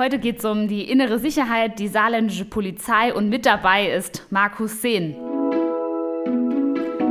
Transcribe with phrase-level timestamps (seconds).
[0.00, 4.80] Heute geht es um die innere Sicherheit, die saarländische Polizei und mit dabei ist Markus
[4.80, 5.14] Sehn.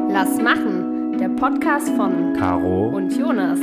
[0.10, 3.60] Lass machen, der Podcast von Caro und Jonas.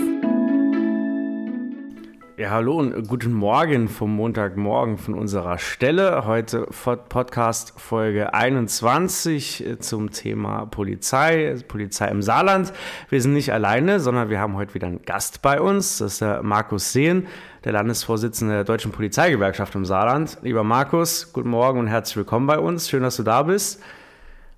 [2.46, 6.26] Ja, hallo und guten Morgen vom Montagmorgen von unserer Stelle.
[6.26, 6.68] Heute
[7.08, 12.72] Podcast Folge 21 zum Thema Polizei, Polizei im Saarland.
[13.08, 15.98] Wir sind nicht alleine, sondern wir haben heute wieder einen Gast bei uns.
[15.98, 17.26] Das ist der Markus Sehn,
[17.64, 20.38] der Landesvorsitzende der Deutschen Polizeigewerkschaft im Saarland.
[20.42, 22.88] Lieber Markus, guten Morgen und herzlich willkommen bei uns.
[22.88, 23.82] Schön, dass du da bist.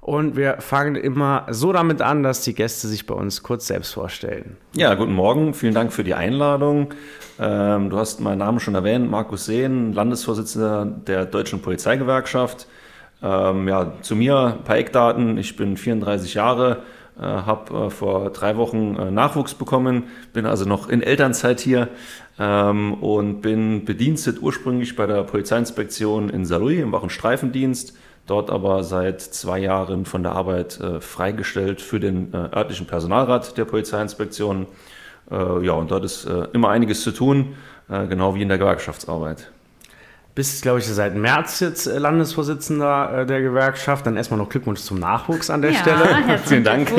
[0.09, 3.93] Und wir fangen immer so damit an, dass die Gäste sich bei uns kurz selbst
[3.93, 4.57] vorstellen.
[4.75, 5.53] Ja, guten Morgen.
[5.53, 6.95] Vielen Dank für die Einladung.
[7.39, 12.69] Ähm, du hast meinen Namen schon erwähnt, Markus Sehn, Landesvorsitzender der Deutschen Polizeigewerkschaft.
[13.23, 15.37] Ähm, ja, zu mir ein paar Eckdaten.
[15.37, 16.85] Ich bin 34 Jahre,
[17.19, 21.89] äh, habe äh, vor drei Wochen äh, Nachwuchs bekommen, bin also noch in Elternzeit hier
[22.39, 27.95] ähm, und bin bedienstet ursprünglich bei der Polizeiinspektion in Saarlouis im Wachenstreifendienst
[28.29, 33.57] dort aber seit zwei Jahren von der Arbeit äh, freigestellt für den äh, örtlichen Personalrat
[33.57, 34.67] der Polizeiinspektion.
[35.31, 37.57] Äh, ja, und dort ist äh, immer einiges zu tun,
[37.89, 39.51] äh, genau wie in der Gewerkschaftsarbeit.
[40.35, 44.07] Bist, glaube ich, seit März jetzt äh, Landesvorsitzender der Gewerkschaft.
[44.07, 46.39] Dann erstmal noch Glückwunsch zum Nachwuchs an der ja, Stelle.
[46.45, 46.93] Vielen Dank.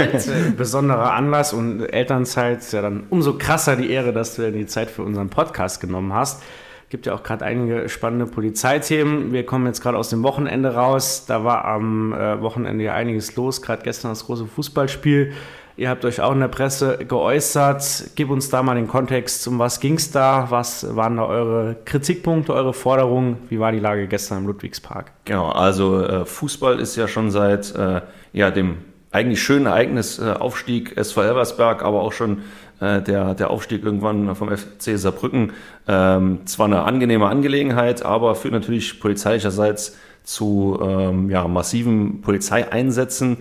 [0.58, 4.89] Besonderer Anlass und Elternzeit ist ja dann umso krasser die Ehre, dass du die Zeit
[4.89, 6.41] für unseren Podcast genommen hast
[6.89, 9.31] gibt ja auch gerade einige spannende Polizeithemen.
[9.31, 11.25] Wir kommen jetzt gerade aus dem Wochenende raus.
[11.27, 15.33] Da war am äh, Wochenende ja einiges los, gerade gestern das große Fußballspiel.
[15.79, 18.11] Ihr habt euch auch in der Presse geäußert.
[18.15, 20.47] Gib uns da mal den Kontext, um was ging es da?
[20.49, 23.37] Was waren da eure Kritikpunkte, eure Forderungen?
[23.47, 25.13] Wie war die Lage gestern im Ludwigspark?
[25.23, 28.01] Genau, also äh, Fußball ist ja schon seit äh,
[28.33, 28.79] ja, dem
[29.11, 32.39] eigentlich schönen Ereignis äh, Aufstieg SV Elversberg, aber auch schon
[32.80, 35.53] äh, der, der Aufstieg irgendwann vom FC Saarbrücken.
[35.88, 43.37] Ähm, zwar eine angenehme Angelegenheit, aber führt natürlich polizeilicherseits zu ähm, ja, massiven Polizeieinsätzen,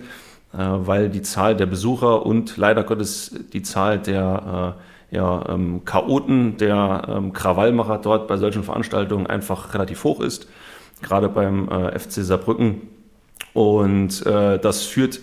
[0.53, 4.75] äh, weil die Zahl der Besucher und leider Gottes die Zahl der
[5.11, 10.47] äh, ja, ähm, Chaoten, der ähm, Krawallmacher dort bei solchen Veranstaltungen einfach relativ hoch ist,
[11.01, 12.81] gerade beim äh, FC Saarbrücken.
[13.53, 15.19] Und äh, das führt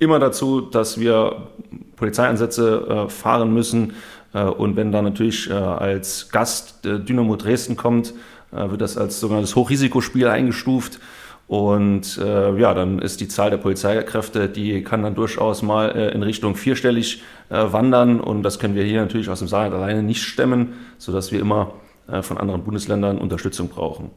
[0.00, 1.48] immer dazu, dass wir
[1.96, 3.92] Polizeieinsätze äh, fahren müssen.
[4.34, 8.14] Äh, und wenn da natürlich äh, als Gast äh, Dynamo Dresden kommt,
[8.50, 10.98] äh, wird das als sogenanntes Hochrisikospiel eingestuft.
[11.46, 16.22] Und äh, ja, dann ist die Zahl der Polizeikräfte, die kann dann durchaus mal in
[16.22, 18.20] Richtung vierstellig wandern.
[18.20, 21.72] Und das können wir hier natürlich aus dem Saarland alleine nicht stemmen, sodass wir immer
[22.22, 24.12] von anderen Bundesländern Unterstützung brauchen.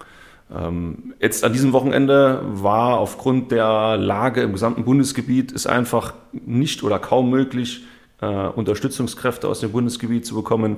[0.55, 6.83] Ähm, jetzt an diesem Wochenende war aufgrund der Lage im gesamten Bundesgebiet es einfach nicht
[6.83, 7.85] oder kaum möglich,
[8.21, 10.77] äh, Unterstützungskräfte aus dem Bundesgebiet zu bekommen,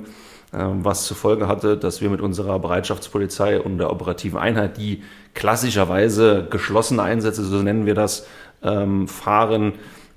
[0.52, 5.02] äh, was zur Folge hatte, dass wir mit unserer Bereitschaftspolizei und der operativen Einheit, die
[5.34, 8.26] klassischerweise geschlossene Einsätze, so nennen wir das,
[8.62, 9.74] ähm, fahren,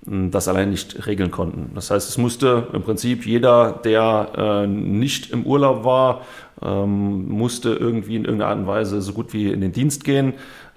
[0.09, 1.71] das allein nicht regeln konnten.
[1.75, 4.31] Das heißt, es musste im Prinzip jeder, der
[4.63, 6.21] äh, nicht im Urlaub war,
[6.61, 10.33] ähm, musste irgendwie in irgendeiner Art und Weise so gut wie in den Dienst gehen,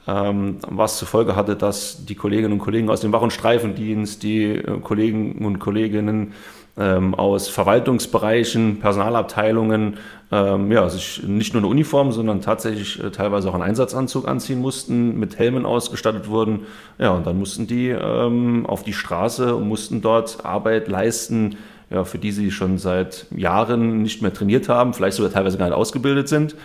[0.06, 4.22] ähm, was zur Folge hatte, dass die Kolleginnen und Kollegen aus dem Wach- und Streifendienst,
[4.22, 6.32] die äh, Kollegen und Kolleginnen
[6.77, 9.99] ähm, aus Verwaltungsbereichen, Personalabteilungen,
[10.31, 14.60] ähm, ja, sich nicht nur eine Uniform, sondern tatsächlich äh, teilweise auch einen Einsatzanzug anziehen
[14.60, 16.61] mussten, mit Helmen ausgestattet wurden.
[16.99, 21.56] Ja, und dann mussten die ähm, auf die Straße und mussten dort Arbeit leisten,
[21.91, 25.66] ja, für die sie schon seit Jahren nicht mehr trainiert haben, vielleicht sogar teilweise gar
[25.66, 26.56] nicht ausgebildet sind.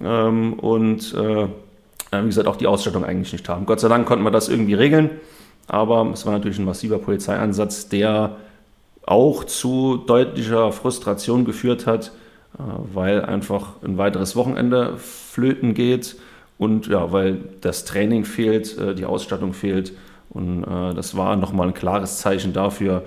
[0.00, 1.48] Ähm, und äh,
[2.12, 3.66] wie gesagt, auch die Ausstattung eigentlich nicht haben.
[3.66, 5.10] Gott sei Dank konnten wir das irgendwie regeln,
[5.66, 8.36] aber es war natürlich ein massiver Polizeieinsatz, der
[9.10, 12.12] auch zu deutlicher Frustration geführt hat,
[12.56, 12.62] äh,
[12.94, 16.16] weil einfach ein weiteres Wochenende flöten geht
[16.58, 19.92] und ja, weil das Training fehlt, äh, die Ausstattung fehlt.
[20.28, 23.04] Und äh, das war nochmal ein klares Zeichen dafür,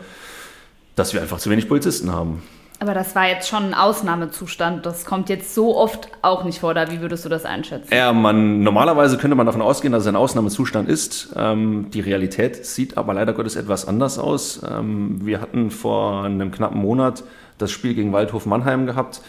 [0.95, 2.43] dass wir einfach zu wenig Polizisten haben.
[2.83, 4.85] Aber das war jetzt schon ein Ausnahmezustand.
[4.85, 6.71] Das kommt jetzt so oft auch nicht vor.
[6.71, 7.93] Oder wie würdest du das einschätzen?
[7.93, 11.33] Ja, man, normalerweise könnte man davon ausgehen, dass es ein Ausnahmezustand ist.
[11.37, 14.61] Ähm, die Realität sieht aber leider Gottes etwas anders aus.
[14.69, 17.23] Ähm, wir hatten vor einem knappen Monat
[17.57, 19.21] das Spiel gegen Waldhof Mannheim gehabt.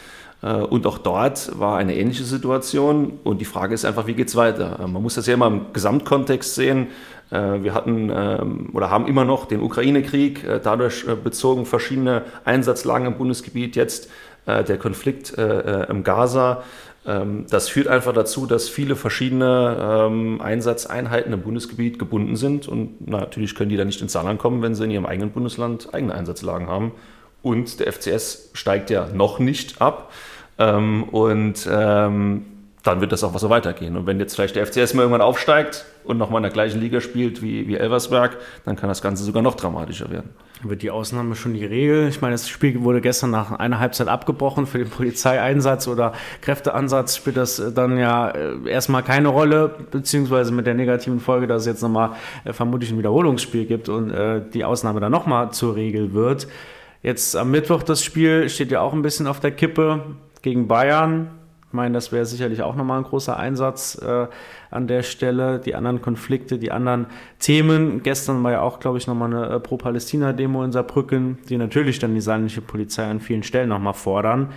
[0.43, 3.21] Äh, und auch dort war eine ähnliche Situation.
[3.23, 4.81] Und die Frage ist einfach, wie geht es weiter?
[4.81, 6.89] Äh, man muss das ja immer im Gesamtkontext sehen.
[7.31, 13.17] Äh, wir hatten ähm, oder haben immer noch den Ukraine-Krieg, dadurch bezogen verschiedene Einsatzlagen im
[13.17, 14.11] Bundesgebiet, jetzt
[14.47, 16.65] der Konflikt im Gaza.
[17.07, 22.69] Ähm, das führt einfach dazu, dass viele verschiedene ähm, Einsatzeinheiten im Bundesgebiet gebunden sind.
[22.69, 25.93] Und natürlich können die dann nicht ins Saarland kommen, wenn sie in ihrem eigenen Bundesland
[25.93, 26.93] eigene Einsatzlagen haben.
[27.43, 30.13] Und der FCS steigt ja noch nicht ab.
[30.57, 31.69] Und
[32.85, 33.97] dann wird das auch so weitergehen.
[33.97, 37.01] Und wenn jetzt vielleicht der FCS mal irgendwann aufsteigt und nochmal in der gleichen Liga
[37.01, 38.37] spielt wie, wie Elversberg,
[38.67, 40.31] dann kann das Ganze sogar noch dramatischer werden.
[40.63, 42.09] Wird die Ausnahme schon die Regel?
[42.09, 44.67] Ich meine, das Spiel wurde gestern nach einer Halbzeit abgebrochen.
[44.67, 50.53] Für den Polizeieinsatz oder Kräfteansatz spielt das äh, dann ja äh, erstmal keine Rolle, beziehungsweise
[50.53, 52.11] mit der negativen Folge, dass es jetzt nochmal
[52.45, 54.15] äh, vermutlich ein Wiederholungsspiel gibt und
[54.53, 56.47] die Ausnahme dann nochmal zur Regel wird.
[57.03, 60.03] Jetzt am Mittwoch das Spiel steht ja auch ein bisschen auf der Kippe
[60.43, 61.31] gegen Bayern
[61.75, 64.27] meine, das wäre sicherlich auch nochmal ein großer Einsatz äh,
[64.71, 65.59] an der Stelle.
[65.59, 67.07] Die anderen Konflikte, die anderen
[67.39, 68.03] Themen.
[68.03, 72.15] Gestern war ja auch, glaube ich, nochmal eine äh, Pro-Palästina-Demo in Saarbrücken, die natürlich dann
[72.15, 74.49] die saarländische Polizei an vielen Stellen nochmal fordern.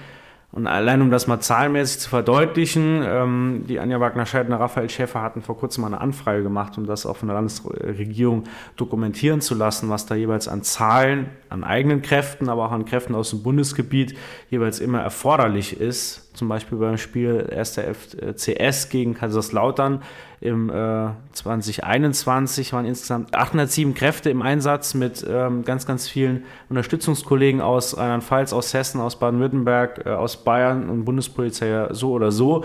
[0.54, 5.42] Und allein um das mal zahlenmäßig zu verdeutlichen, ähm, die Anja Wagner-Scheidner, Raphael Schäfer hatten
[5.42, 8.46] vor kurzem mal eine Anfrage gemacht, um das auch von der Landesregierung
[8.78, 13.14] dokumentieren zu lassen, was da jeweils an Zahlen, an eigenen Kräften, aber auch an Kräften
[13.14, 14.18] aus dem Bundesgebiet
[14.50, 16.27] jeweils immer erforderlich ist.
[16.38, 17.80] Zum Beispiel beim Spiel 1.
[17.80, 20.04] FCS gegen Kaiserslautern
[20.40, 27.60] im äh, 2021 waren insgesamt 807 Kräfte im Einsatz mit ähm, ganz, ganz vielen Unterstützungskollegen
[27.60, 32.64] aus Rheinland-Pfalz, aus Hessen, aus Baden-Württemberg, äh, aus Bayern und Bundespolizei ja so oder so,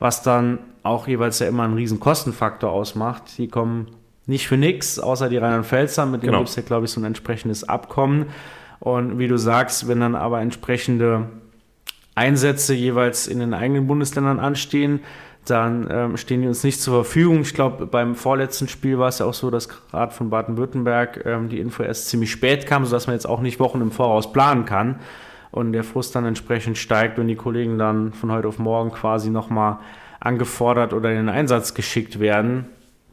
[0.00, 3.38] was dann auch jeweils ja immer einen riesen Kostenfaktor ausmacht.
[3.38, 3.86] Die kommen
[4.26, 6.38] nicht für nichts, außer die Rheinland-Pfälzer, mit denen genau.
[6.38, 8.26] gibt es ja, glaube ich, so ein entsprechendes Abkommen.
[8.80, 11.28] Und wie du sagst, wenn dann aber entsprechende
[12.14, 15.00] Einsätze jeweils in den eigenen Bundesländern anstehen,
[15.46, 17.40] dann ähm, stehen die uns nicht zur Verfügung.
[17.40, 21.48] Ich glaube, beim vorletzten Spiel war es ja auch so, dass gerade von Baden-Württemberg ähm,
[21.48, 24.64] die Info erst ziemlich spät kam, sodass man jetzt auch nicht Wochen im Voraus planen
[24.66, 25.00] kann
[25.50, 29.30] und der Frust dann entsprechend steigt, wenn die Kollegen dann von heute auf morgen quasi
[29.30, 29.78] nochmal
[30.20, 32.66] angefordert oder in den Einsatz geschickt werden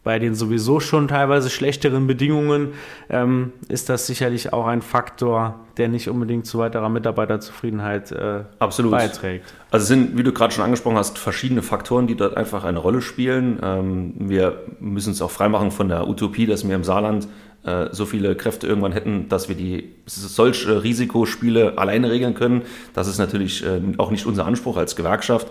[0.04, 2.70] bei den sowieso schon teilweise schlechteren Bedingungen
[3.10, 8.92] ähm, ist das sicherlich auch ein Faktor, der nicht unbedingt zu weiterer Mitarbeiterzufriedenheit äh, Absolut.
[8.92, 9.54] beiträgt.
[9.72, 12.80] Also es sind, wie du gerade schon angesprochen hast, verschiedene Faktoren, die dort einfach eine
[12.80, 13.60] Rolle spielen.
[13.62, 17.28] Ähm, wir müssen es auch freimachen von der Utopie, dass wir im Saarland
[17.64, 22.62] äh, so viele Kräfte irgendwann hätten, dass wir die solche Risikospiele alleine regeln können.
[22.94, 25.48] Das ist natürlich äh, auch nicht unser Anspruch als Gewerkschaft.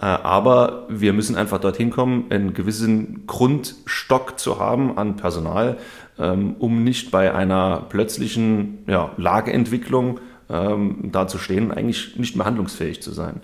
[0.00, 5.78] Äh, aber wir müssen einfach dorthin kommen, einen gewissen Grundstock zu haben an Personal,
[6.18, 13.12] ähm, um nicht bei einer plötzlichen ja, Lageentwicklung ähm, dazustehen, eigentlich nicht mehr handlungsfähig zu
[13.12, 13.40] sein.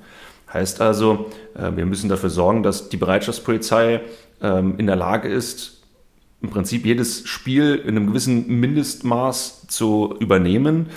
[0.53, 4.03] Heißt also, äh, wir müssen dafür sorgen, dass die Bereitschaftspolizei
[4.41, 5.83] ähm, in der Lage ist,
[6.41, 10.91] im Prinzip jedes Spiel in einem gewissen Mindestmaß zu übernehmen.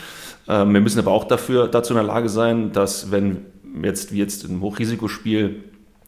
[0.46, 3.46] Wir müssen aber auch dafür, dazu in der Lage sein, dass wenn
[3.84, 5.64] jetzt wie jetzt im Hochrisikospiel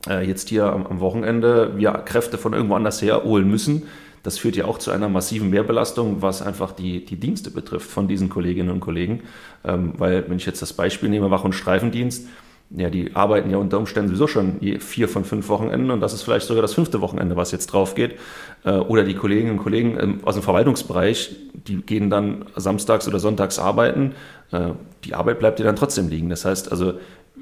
[0.07, 3.83] äh, jetzt hier am, am, Wochenende wir Kräfte von irgendwo anders her holen müssen.
[4.23, 8.07] Das führt ja auch zu einer massiven Mehrbelastung, was einfach die, die Dienste betrifft von
[8.07, 9.21] diesen Kolleginnen und Kollegen.
[9.63, 12.27] Ähm, weil, wenn ich jetzt das Beispiel nehme, Wach- und Streifendienst,
[12.71, 16.21] ja, die arbeiten ja unter Umständen sowieso schon vier von fünf Wochenenden und das ist
[16.21, 18.15] vielleicht sogar das fünfte Wochenende, was jetzt drauf geht.
[18.63, 23.19] Äh, oder die Kolleginnen und Kollegen ähm, aus dem Verwaltungsbereich, die gehen dann samstags oder
[23.19, 24.13] sonntags arbeiten.
[24.51, 24.71] Äh,
[25.03, 26.29] die Arbeit bleibt dir dann trotzdem liegen.
[26.29, 26.93] Das heißt also,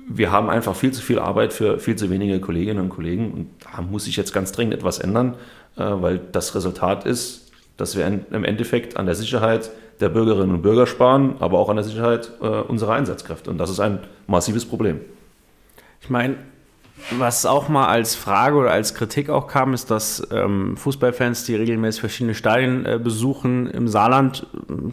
[0.07, 3.49] wir haben einfach viel zu viel Arbeit für viel zu wenige Kolleginnen und Kollegen und
[3.63, 5.35] da muss sich jetzt ganz dringend etwas ändern,
[5.75, 9.69] äh, weil das Resultat ist, dass wir im Endeffekt an der Sicherheit
[9.99, 13.49] der Bürgerinnen und Bürger sparen, aber auch an der Sicherheit äh, unserer Einsatzkräfte.
[13.49, 15.01] Und das ist ein massives Problem.
[16.01, 16.37] Ich meine,
[17.11, 21.55] was auch mal als Frage oder als Kritik auch kam, ist, dass ähm, Fußballfans, die
[21.55, 24.47] regelmäßig verschiedene Stadien äh, besuchen, im Saarland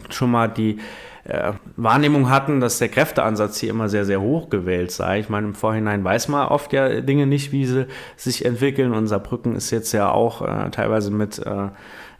[0.09, 0.77] schon mal die
[1.25, 5.19] äh, Wahrnehmung hatten, dass der Kräfteansatz hier immer sehr, sehr hoch gewählt sei.
[5.19, 8.93] Ich meine, im Vorhinein weiß man oft ja Dinge nicht, wie sie sich entwickeln.
[8.93, 11.69] Unser Brücken ist jetzt ja auch äh, teilweise mit äh,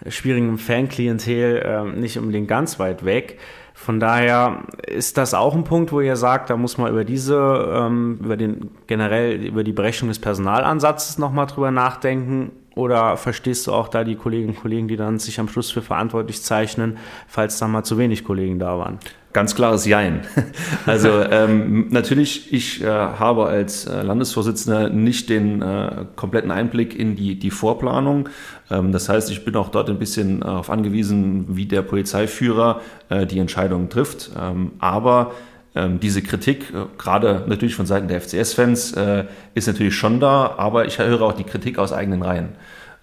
[0.09, 3.37] schwierigem Fanklientel äh, nicht unbedingt ganz weit weg.
[3.75, 7.35] Von daher ist das auch ein Punkt, wo ihr sagt, da muss man über diese,
[7.75, 13.73] ähm, über den generell über die Berechnung des Personalansatzes nochmal drüber nachdenken oder verstehst du
[13.73, 17.57] auch da die Kolleginnen und Kollegen, die dann sich am Schluss für verantwortlich zeichnen, falls
[17.57, 18.99] da mal zu wenig Kollegen da waren?
[19.33, 20.21] Ganz klares Jein.
[20.85, 27.15] Also ähm, natürlich, ich äh, habe als äh, Landesvorsitzender nicht den äh, kompletten Einblick in
[27.15, 28.29] die, die Vorplanung.
[28.69, 33.25] Ähm, das heißt, ich bin auch dort ein bisschen darauf angewiesen, wie der Polizeiführer äh,
[33.25, 34.31] die Entscheidungen trifft.
[34.39, 35.31] Ähm, aber
[35.75, 40.55] ähm, diese Kritik, äh, gerade natürlich von Seiten der FCS-Fans, äh, ist natürlich schon da,
[40.57, 42.49] aber ich höre auch die Kritik aus eigenen Reihen.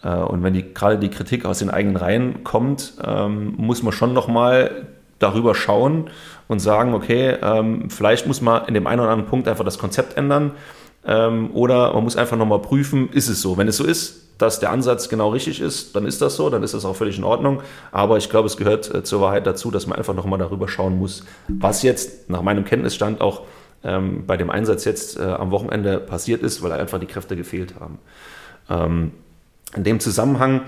[0.03, 3.93] Äh, und wenn die, gerade die Kritik aus den eigenen Reihen kommt, ähm, muss man
[3.93, 4.87] schon nochmal
[5.19, 6.11] darüber schauen
[6.49, 9.79] und sagen, okay, ähm, vielleicht muss man in dem einen oder anderen Punkt einfach das
[9.79, 10.53] Konzept ändern
[11.05, 13.57] oder man muss einfach nochmal prüfen, ist es so?
[13.57, 16.63] Wenn es so ist, dass der Ansatz genau richtig ist, dann ist das so, dann
[16.63, 17.63] ist das auch völlig in Ordnung.
[17.93, 20.99] Aber ich glaube, es gehört äh, zur Wahrheit dazu, dass man einfach nochmal darüber schauen
[20.99, 23.43] muss, was jetzt nach meinem Kenntnisstand auch
[23.85, 27.75] ähm, bei dem Einsatz jetzt äh, am Wochenende passiert ist, weil einfach die Kräfte gefehlt
[27.79, 27.99] haben.
[28.69, 29.13] Ähm,
[29.75, 30.63] in dem Zusammenhang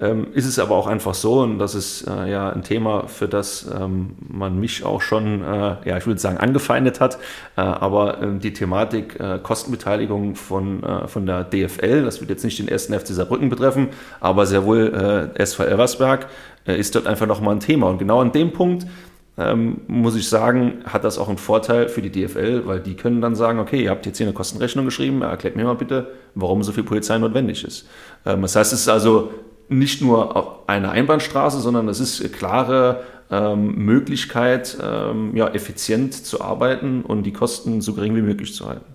[0.00, 3.26] ähm, ist es aber auch einfach so, und das ist äh, ja ein Thema, für
[3.26, 7.16] das ähm, man mich auch schon, äh, ja, ich würde sagen, angefeindet hat,
[7.56, 12.44] äh, aber ähm, die Thematik äh, Kostenbeteiligung von, äh, von der DFL, das wird jetzt
[12.44, 13.88] nicht den ersten FC Saarbrücken betreffen,
[14.20, 16.26] aber sehr wohl äh, SV Elversberg,
[16.64, 17.88] ist dort einfach nochmal ein Thema.
[17.88, 18.86] Und genau an dem Punkt
[19.38, 23.20] ähm, muss ich sagen, hat das auch einen Vorteil für die DFL, weil die können
[23.20, 26.62] dann sagen, okay, ihr habt jetzt hier eine Kostenrechnung geschrieben, erklärt mir mal bitte, warum
[26.62, 27.88] so viel Polizei notwendig ist.
[28.26, 29.30] Ähm, das heißt, es ist also
[29.68, 36.40] nicht nur eine Einbahnstraße, sondern es ist eine klare ähm, Möglichkeit, ähm, ja, effizient zu
[36.40, 38.94] arbeiten und die Kosten so gering wie möglich zu halten.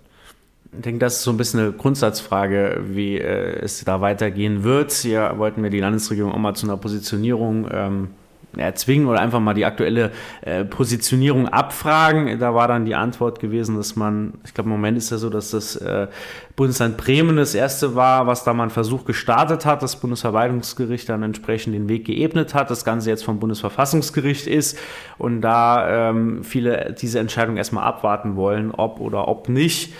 [0.76, 4.92] Ich denke, das ist so ein bisschen eine Grundsatzfrage, wie äh, es da weitergehen wird.
[4.92, 8.10] Hier wollten wir die Landesregierung auch mal zu einer Positionierung ähm,
[8.58, 12.40] erzwingen oder einfach mal die aktuelle äh, Positionierung abfragen.
[12.40, 15.30] Da war dann die Antwort gewesen, dass man, ich glaube im Moment ist ja so,
[15.30, 16.08] dass das äh,
[16.56, 21.24] Bundesland Bremen das erste war, was da mal einen Versuch gestartet hat, das Bundesverwaltungsgericht dann
[21.24, 24.78] entsprechend den Weg geebnet hat, das Ganze jetzt vom Bundesverfassungsgericht ist
[25.18, 29.94] und da ähm, viele diese Entscheidung erstmal abwarten wollen, ob oder ob nicht.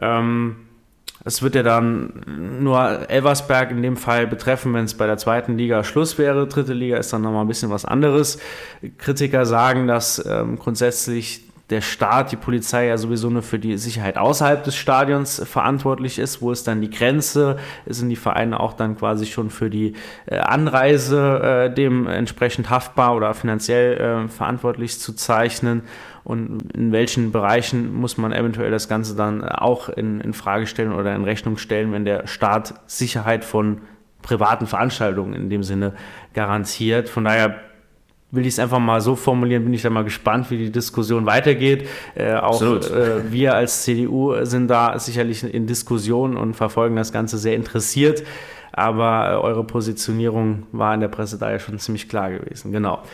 [0.00, 0.65] Ähm,
[1.26, 2.12] es wird ja dann
[2.60, 6.46] nur Elversberg in dem Fall betreffen, wenn es bei der zweiten Liga Schluss wäre.
[6.46, 8.38] Dritte Liga ist dann nochmal ein bisschen was anderes.
[8.96, 14.18] Kritiker sagen, dass ähm, grundsätzlich der Staat, die Polizei ja sowieso nur für die Sicherheit
[14.18, 16.40] außerhalb des Stadions verantwortlich ist.
[16.40, 17.56] Wo ist dann die Grenze?
[17.86, 19.94] Sind die Vereine auch dann quasi schon für die
[20.26, 25.82] äh, Anreise äh, dementsprechend haftbar oder finanziell äh, verantwortlich zu zeichnen?
[26.26, 30.92] Und in welchen Bereichen muss man eventuell das Ganze dann auch in, in Frage stellen
[30.92, 33.82] oder in Rechnung stellen, wenn der Staat Sicherheit von
[34.22, 35.92] privaten Veranstaltungen in dem Sinne
[36.34, 37.08] garantiert.
[37.08, 37.60] Von daher
[38.32, 41.26] will ich es einfach mal so formulieren, bin ich da mal gespannt, wie die Diskussion
[41.26, 41.88] weitergeht.
[42.16, 47.38] Äh, auch äh, wir als CDU sind da sicherlich in Diskussion und verfolgen das Ganze
[47.38, 48.24] sehr interessiert.
[48.72, 52.72] Aber äh, eure Positionierung war in der Presse da ja schon ziemlich klar gewesen.
[52.72, 53.04] Genau.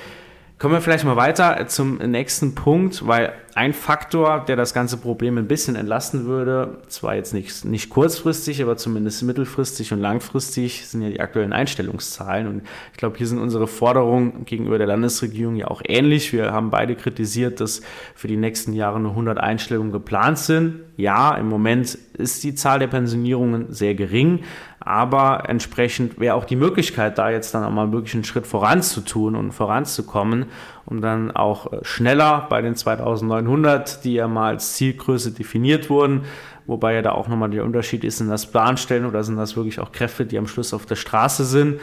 [0.63, 5.37] Kommen wir vielleicht mal weiter zum nächsten Punkt, weil ein Faktor, der das ganze Problem
[5.37, 11.03] ein bisschen entlasten würde, zwar jetzt nicht, nicht kurzfristig, aber zumindest mittelfristig und langfristig, sind
[11.03, 12.47] ja die aktuellen Einstellungszahlen.
[12.47, 16.33] Und ich glaube, hier sind unsere Forderungen gegenüber der Landesregierung ja auch ähnlich.
[16.33, 17.81] Wir haben beide kritisiert, dass
[18.15, 20.77] für die nächsten Jahre nur 100 Einstellungen geplant sind.
[20.97, 24.45] Ja, im Moment ist die Zahl der Pensionierungen sehr gering,
[24.85, 29.37] aber entsprechend wäre auch die Möglichkeit, da jetzt dann auch mal wirklich einen Schritt voranzutun
[29.37, 30.47] und voranzukommen
[30.85, 36.23] um dann auch äh, schneller bei den 2900, die ja mal als Zielgröße definiert wurden,
[36.67, 39.81] wobei ja da auch nochmal der Unterschied ist, sind das Planstellen oder sind das wirklich
[39.81, 41.81] auch Kräfte, die am Schluss auf der Straße sind.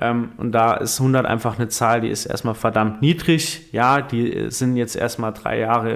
[0.00, 3.72] Ähm, und da ist 100 einfach eine Zahl, die ist erstmal verdammt niedrig.
[3.72, 5.92] Ja, die äh, sind jetzt erstmal drei Jahre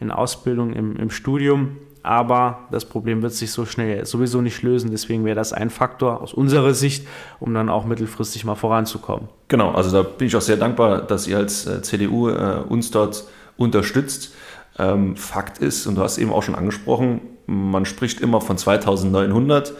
[0.00, 4.90] in Ausbildung, im Studium aber das Problem wird sich so schnell sowieso nicht lösen.
[4.90, 7.06] Deswegen wäre das ein Faktor aus unserer Sicht,
[7.40, 9.28] um dann auch mittelfristig mal voranzukommen.
[9.48, 12.90] Genau, also da bin ich auch sehr dankbar, dass ihr als äh, CDU äh, uns
[12.90, 13.24] dort
[13.56, 14.34] unterstützt.
[14.78, 19.72] Ähm, Fakt ist, und du hast eben auch schon angesprochen, man spricht immer von 2900.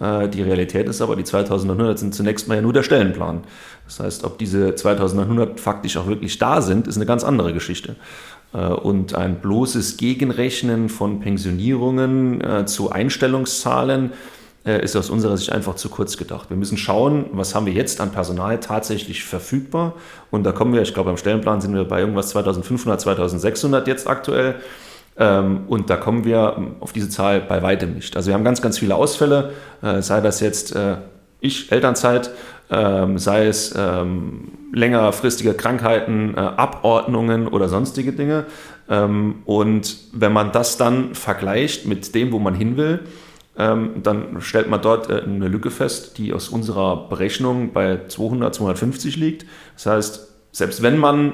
[0.00, 3.42] Äh, die Realität ist aber, die 2900 sind zunächst mal ja nur der Stellenplan.
[3.84, 7.96] Das heißt, ob diese 2900 faktisch auch wirklich da sind, ist eine ganz andere Geschichte.
[8.52, 14.12] Äh, und ein bloßes Gegenrechnen von Pensionierungen äh, zu Einstellungszahlen
[14.62, 16.50] ist aus unserer Sicht einfach zu kurz gedacht.
[16.50, 19.94] Wir müssen schauen, was haben wir jetzt an Personal tatsächlich verfügbar.
[20.30, 24.06] Und da kommen wir, ich glaube, am Stellenplan sind wir bei irgendwas 2500, 2600 jetzt
[24.06, 24.56] aktuell.
[25.16, 28.16] Ähm, und da kommen wir auf diese Zahl bei weitem nicht.
[28.16, 29.52] Also wir haben ganz, ganz viele Ausfälle,
[30.00, 30.76] sei das jetzt
[31.40, 32.30] ich, Elternzeit,
[32.70, 38.46] ähm, sei es ähm, längerfristige Krankheiten, äh, Abordnungen oder sonstige Dinge.
[38.88, 43.00] Ähm, und wenn man das dann vergleicht mit dem, wo man hin will,
[43.58, 48.54] ähm, dann stellt man dort äh, eine Lücke fest, die aus unserer Berechnung bei 200,
[48.54, 49.46] 250 liegt.
[49.74, 51.32] Das heißt, selbst wenn man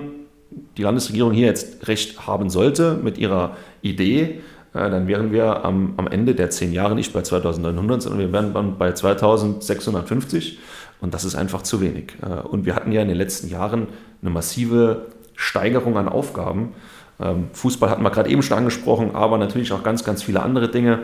[0.76, 4.40] die Landesregierung hier jetzt recht haben sollte mit ihrer Idee,
[4.76, 8.32] äh, dann wären wir am, am Ende der zehn Jahre nicht bei 2900, sondern wir
[8.32, 10.58] wären dann bei 2650.
[11.00, 12.14] Und das ist einfach zu wenig.
[12.22, 13.88] Äh, und wir hatten ja in den letzten Jahren
[14.22, 16.74] eine massive Steigerung an Aufgaben.
[17.20, 20.70] Ähm, Fußball hatten wir gerade eben schon angesprochen, aber natürlich auch ganz, ganz viele andere
[20.70, 21.00] Dinge,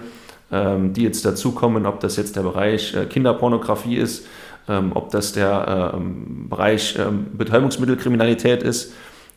[0.51, 4.27] ähm, die jetzt dazukommen, ob das jetzt der Bereich äh, Kinderpornografie ist,
[4.69, 5.99] ähm, ob das der
[6.49, 6.97] Bereich
[7.37, 8.93] Betäubungsmittelkriminalität ist.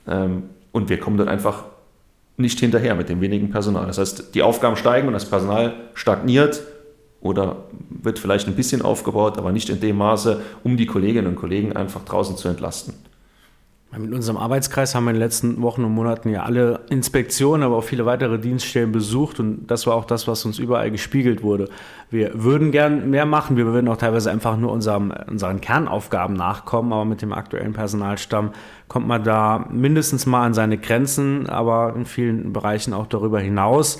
[0.05, 1.63] Und wir kommen dort einfach
[2.37, 3.87] nicht hinterher mit dem wenigen Personal.
[3.87, 6.61] Das heißt, die Aufgaben steigen und das Personal stagniert
[7.21, 11.35] oder wird vielleicht ein bisschen aufgebaut, aber nicht in dem Maße, um die Kolleginnen und
[11.35, 12.93] Kollegen einfach draußen zu entlasten.
[13.97, 17.77] Mit unserem Arbeitskreis haben wir in den letzten Wochen und Monaten ja alle Inspektionen, aber
[17.77, 21.69] auch viele weitere Dienststellen besucht und das war auch das, was uns überall gespiegelt wurde.
[22.09, 26.91] Wir würden gern mehr machen, wir würden auch teilweise einfach nur unserem, unseren Kernaufgaben nachkommen,
[26.93, 28.51] aber mit dem aktuellen Personalstamm
[28.87, 33.99] kommt man da mindestens mal an seine Grenzen, aber in vielen Bereichen auch darüber hinaus.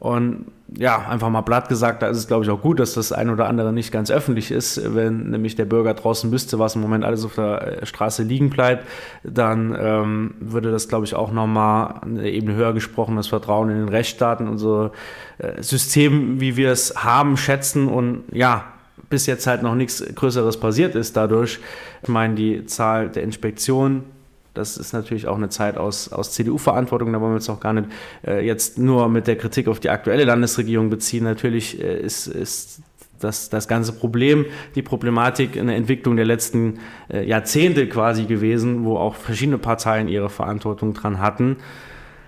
[0.00, 0.46] Und
[0.78, 3.28] ja, einfach mal platt gesagt, da ist es, glaube ich, auch gut, dass das ein
[3.28, 4.94] oder andere nicht ganz öffentlich ist.
[4.94, 8.48] Wenn nämlich der Bürger draußen wüsste, was im Moment alles auf der äh, Straße liegen
[8.48, 8.86] bleibt,
[9.24, 13.76] dann ähm, würde das, glaube ich, auch nochmal eine Ebene höher gesprochen, das Vertrauen in
[13.76, 14.92] den Rechtsstaaten, unser
[15.36, 18.64] äh, System, wie wir es haben, schätzen und ja,
[19.10, 21.58] bis jetzt halt noch nichts Größeres passiert ist dadurch.
[22.02, 24.04] Ich meine, die Zahl der Inspektionen
[24.60, 27.72] das ist natürlich auch eine Zeit aus, aus CDU-Verantwortung, da wollen wir uns auch gar
[27.72, 27.88] nicht
[28.26, 31.24] äh, jetzt nur mit der Kritik auf die aktuelle Landesregierung beziehen.
[31.24, 32.82] Natürlich äh, ist, ist
[33.18, 38.96] das, das ganze Problem, die Problematik eine Entwicklung der letzten äh, Jahrzehnte quasi gewesen, wo
[38.96, 41.56] auch verschiedene Parteien ihre Verantwortung dran hatten.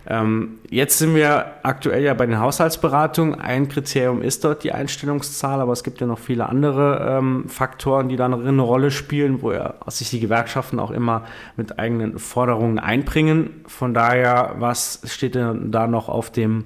[0.07, 3.41] Ähm, jetzt sind wir aktuell ja bei den Haushaltsberatungen.
[3.41, 8.09] Ein Kriterium ist dort die Einstellungszahl, aber es gibt ja noch viele andere ähm, Faktoren,
[8.09, 11.25] die dann eine Rolle spielen, wo ja sich die Gewerkschaften auch immer
[11.57, 13.63] mit eigenen Forderungen einbringen.
[13.67, 16.65] Von daher, was steht denn da noch auf dem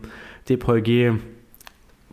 [0.48, 1.14] DPG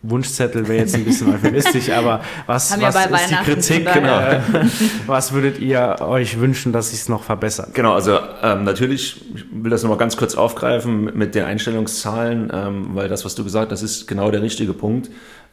[0.04, 3.94] Wunschzettel wäre jetzt ein bisschen euphemistisch, aber was, was ist die Kritik?
[3.94, 4.20] Genau.
[5.08, 7.74] Was würdet ihr euch wünschen, dass sich es noch verbessert?
[7.74, 12.90] Genau, also ähm, natürlich, ich will das nochmal ganz kurz aufgreifen mit den Einstellungszahlen, ähm,
[12.92, 15.10] weil das, was du gesagt hast, ist genau der richtige Punkt.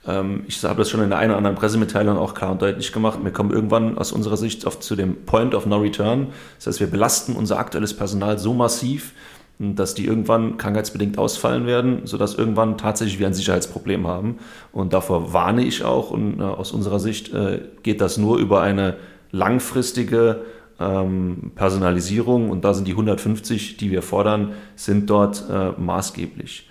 [0.08, 2.92] Ähm, ich habe das schon in der einen oder anderen Pressemitteilung auch klar und deutlich
[2.92, 3.20] gemacht.
[3.22, 6.32] Wir kommen irgendwann aus unserer Sicht auf, zu dem Point of No Return.
[6.56, 9.12] Das heißt, wir belasten unser aktuelles Personal so massiv,
[9.60, 14.38] dass die irgendwann krankheitsbedingt ausfallen werden, sodass irgendwann tatsächlich wir ein Sicherheitsproblem haben.
[14.72, 16.10] Und davor warne ich auch.
[16.10, 18.96] Und äh, aus unserer Sicht äh, geht das nur über eine
[19.30, 20.40] langfristige
[20.80, 22.50] ähm, Personalisierung.
[22.50, 26.68] Und da sind die 150, die wir fordern, sind dort äh, maßgeblich.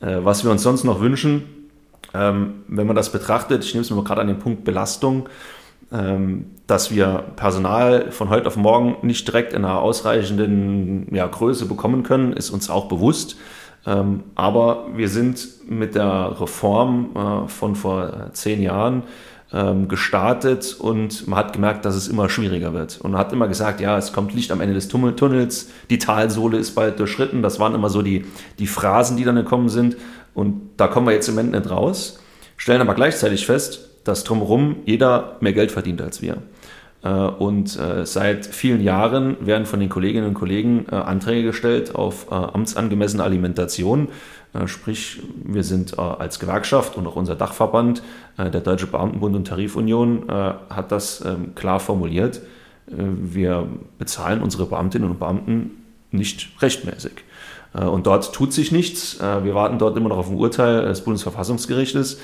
[0.00, 1.44] Äh, was wir uns sonst noch wünschen,
[2.12, 5.28] ähm, wenn man das betrachtet, ich nehme es mal gerade an den Punkt Belastung,
[5.92, 11.66] ähm, dass wir Personal von heute auf morgen nicht direkt in einer ausreichenden ja, Größe
[11.66, 13.36] bekommen können, ist uns auch bewusst.
[13.86, 19.02] Ähm, aber wir sind mit der Reform äh, von vor zehn Jahren
[19.54, 23.00] ähm, gestartet und man hat gemerkt, dass es immer schwieriger wird.
[23.00, 26.58] Und man hat immer gesagt, ja, es kommt Licht am Ende des Tunnels, die Talsohle
[26.58, 27.40] ist bald durchschritten.
[27.40, 28.24] Das waren immer so die,
[28.58, 29.96] die Phrasen, die dann gekommen sind.
[30.34, 32.18] Und da kommen wir jetzt im nicht raus,
[32.56, 36.38] stellen aber gleichzeitig fest, dass drumherum jeder mehr Geld verdient als wir.
[37.04, 41.94] Äh, und äh, seit vielen Jahren werden von den Kolleginnen und Kollegen äh, Anträge gestellt
[41.94, 44.08] auf amtsangemessene Alimentation.
[44.66, 48.04] Sprich, wir sind als Gewerkschaft und auch unser Dachverband,
[48.38, 52.40] der Deutsche Beamtenbund und Tarifunion, hat das ähm, klar formuliert.
[52.86, 53.66] Wir
[53.98, 55.72] bezahlen unsere Beamtinnen und Beamten
[56.12, 57.24] nicht rechtmäßig.
[57.72, 59.18] Und dort tut sich nichts.
[59.18, 62.20] Wir warten dort immer noch auf ein Urteil des Bundesverfassungsgerichtes.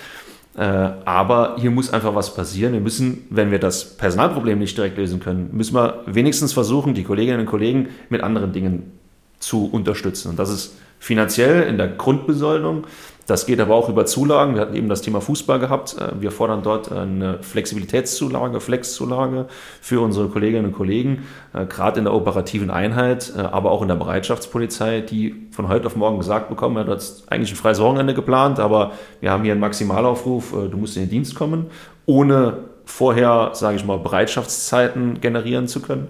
[0.57, 2.73] Äh, aber hier muss einfach was passieren.
[2.73, 7.05] Wir müssen, wenn wir das Personalproblem nicht direkt lösen können, müssen wir wenigstens versuchen, die
[7.05, 8.93] Kolleginnen und Kollegen mit anderen Dingen
[9.39, 10.31] zu unterstützen.
[10.31, 12.87] Und das ist finanziell in der Grundbesoldung,
[13.31, 14.55] das geht aber auch über Zulagen.
[14.57, 15.97] Wir hatten eben das Thema Fußball gehabt.
[15.97, 19.47] Äh, wir fordern dort eine Flexibilitätszulage, Flexzulage
[19.81, 23.88] für unsere Kolleginnen und Kollegen, äh, gerade in der operativen Einheit, äh, aber auch in
[23.88, 28.14] der Bereitschaftspolizei, die von heute auf morgen gesagt bekommen, er hat eigentlich ein freies Wochenende
[28.14, 31.66] geplant, aber wir haben hier einen Maximalaufruf, du musst in den Dienst kommen,
[32.07, 36.09] ohne vorher, sage ich mal, Bereitschaftszeiten generieren zu können.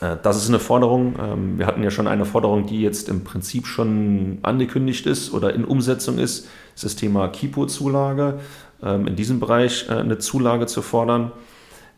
[0.00, 1.16] Äh, das ist eine Forderung.
[1.20, 5.54] Ähm, wir hatten ja schon eine Forderung, die jetzt im Prinzip schon angekündigt ist oder
[5.54, 6.46] in Umsetzung ist.
[6.74, 8.40] Das ist das Thema KIPO-Zulage.
[8.82, 11.32] Ähm, in diesem Bereich äh, eine Zulage zu fordern.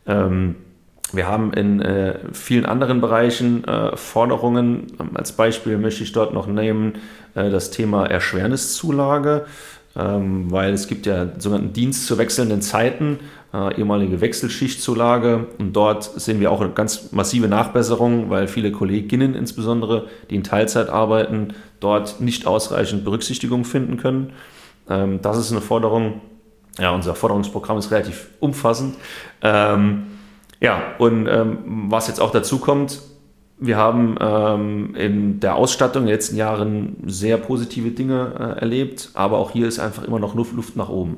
[0.05, 0.55] Ähm,
[1.13, 4.87] wir haben in äh, vielen anderen Bereichen Forderungen.
[5.13, 6.93] Als Beispiel möchte ich dort noch nehmen
[7.33, 9.45] das Thema Erschwerniszulage,
[9.93, 13.19] weil es gibt ja sogenannten Dienst zu wechselnden Zeiten
[13.53, 15.47] äh, ehemalige Wechselschichtzulage.
[15.57, 20.43] Und dort sehen wir auch eine ganz massive Nachbesserung, weil viele Kolleginnen insbesondere, die in
[20.43, 24.33] Teilzeit arbeiten, dort nicht ausreichend Berücksichtigung finden können.
[24.89, 26.21] Ähm, das ist eine Forderung.
[26.79, 28.95] Ja, unser Forderungsprogramm ist relativ umfassend.
[29.41, 30.03] Ähm,
[30.61, 31.57] ja, und ähm,
[31.89, 33.01] was jetzt auch dazu kommt,
[33.61, 39.11] wir haben ähm, in der Ausstattung in den letzten Jahren sehr positive Dinge äh, erlebt,
[39.13, 41.17] aber auch hier ist einfach immer noch Luft, nach oben.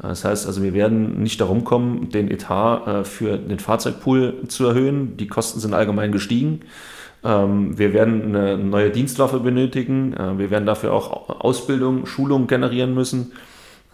[0.00, 4.66] Das heißt also, wir werden nicht darum kommen, den Etat äh, für den Fahrzeugpool zu
[4.66, 5.16] erhöhen.
[5.16, 6.60] Die Kosten sind allgemein gestiegen.
[7.24, 10.12] Ähm, wir werden eine neue Dienstwaffe benötigen.
[10.12, 13.32] Äh, wir werden dafür auch Ausbildung, Schulung generieren müssen.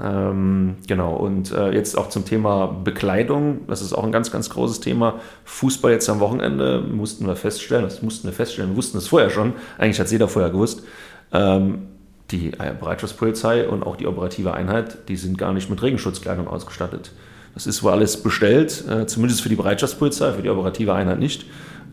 [0.03, 4.51] Ähm, genau, und äh, jetzt auch zum Thema Bekleidung, das ist auch ein ganz, ganz
[4.51, 5.21] großes Thema.
[5.45, 9.31] Fußball jetzt am Wochenende mussten wir feststellen, das mussten wir feststellen, wir wussten es vorher
[9.31, 10.83] schon, eigentlich hat es jeder vorher gewusst.
[11.33, 11.87] Ähm,
[12.31, 17.13] die Bereitschaftspolizei und auch die operative Einheit, die sind gar nicht mit Regenschutzkleidung ausgestattet.
[17.55, 21.45] Das ist wohl alles bestellt, äh, zumindest für die Bereitschaftspolizei, für die operative Einheit nicht.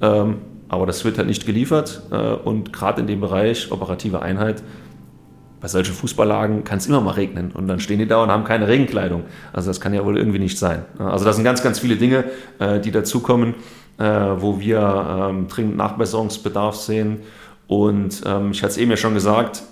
[0.02, 0.38] Ähm,
[0.70, 2.02] aber das wird halt nicht geliefert.
[2.12, 4.64] Äh, und gerade in dem Bereich operative Einheit,
[5.62, 7.52] bei solchen Fußballlagen kann es immer mal regnen.
[7.52, 9.24] Und dann stehen die da und haben keine Regenkleidung.
[9.54, 10.86] Also das kann ja wohl irgendwie nicht sein.
[10.98, 12.26] Also das sind ganz, ganz viele Dinge,
[12.60, 13.54] äh, die dazukommen,
[14.00, 17.20] äh, wo wir ähm, dringend Nachbesserungsbedarf sehen.
[17.68, 19.64] Und ähm, ich hatte es eben ja schon gesagt,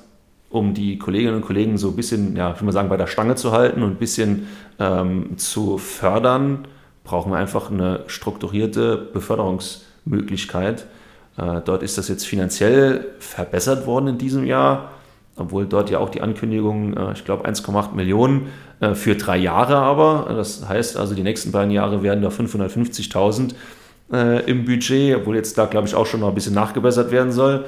[0.52, 3.08] um die Kolleginnen und Kollegen so ein bisschen, ja, ich will mal sagen, bei der
[3.08, 4.47] Stange zu halten und ein bisschen
[4.80, 6.67] ähm, zu fördern,
[7.04, 10.86] brauchen wir einfach eine strukturierte Beförderungsmöglichkeit.
[11.38, 14.91] Äh, dort ist das jetzt finanziell verbessert worden in diesem Jahr,
[15.39, 18.47] obwohl dort ja auch die Ankündigung, äh, ich glaube 1,8 Millionen
[18.80, 20.34] äh, für drei Jahre aber.
[20.36, 23.54] Das heißt also, die nächsten beiden Jahre werden da 550.000
[24.12, 27.32] äh, im Budget, obwohl jetzt da, glaube ich, auch schon noch ein bisschen nachgebessert werden
[27.32, 27.65] soll.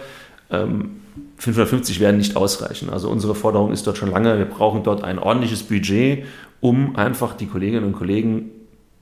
[0.49, 1.01] Ähm,
[1.37, 2.89] 550 werden nicht ausreichen.
[2.89, 6.25] Also unsere Forderung ist dort schon lange, wir brauchen dort ein ordentliches Budget,
[6.59, 8.51] um einfach die Kolleginnen und Kollegen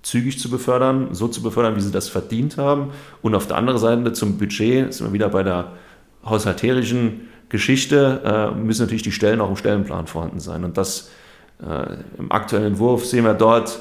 [0.02, 2.92] zügig zu befördern, so zu befördern, wie sie das verdient haben.
[3.22, 5.74] Und auf der anderen Seite zum Budget, sind wir wieder bei der
[6.26, 8.22] haushalterischen Geschichte,
[8.56, 10.64] äh, müssen natürlich die Stellen auch im Stellenplan vorhanden sein.
[10.64, 11.10] Und das
[11.62, 13.80] äh, im aktuellen Entwurf sehen wir dort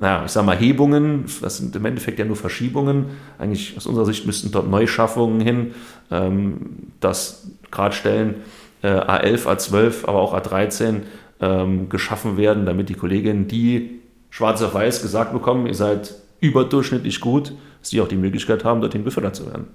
[0.00, 3.06] naja, ich sage mal Hebungen, das sind im Endeffekt ja nur Verschiebungen.
[3.36, 5.74] Eigentlich aus unserer Sicht müssten dort Neuschaffungen hin,
[6.12, 8.36] ähm, dass gerade Stellen
[8.82, 11.00] äh, A11, A12, aber auch A13
[11.40, 13.98] ähm, geschaffen werden, damit die Kolleginnen, die
[14.30, 19.02] schwarz auf weiß gesagt bekommen, ihr seid überdurchschnittlich gut, dass auch die Möglichkeit haben, dorthin
[19.02, 19.66] befördert zu werden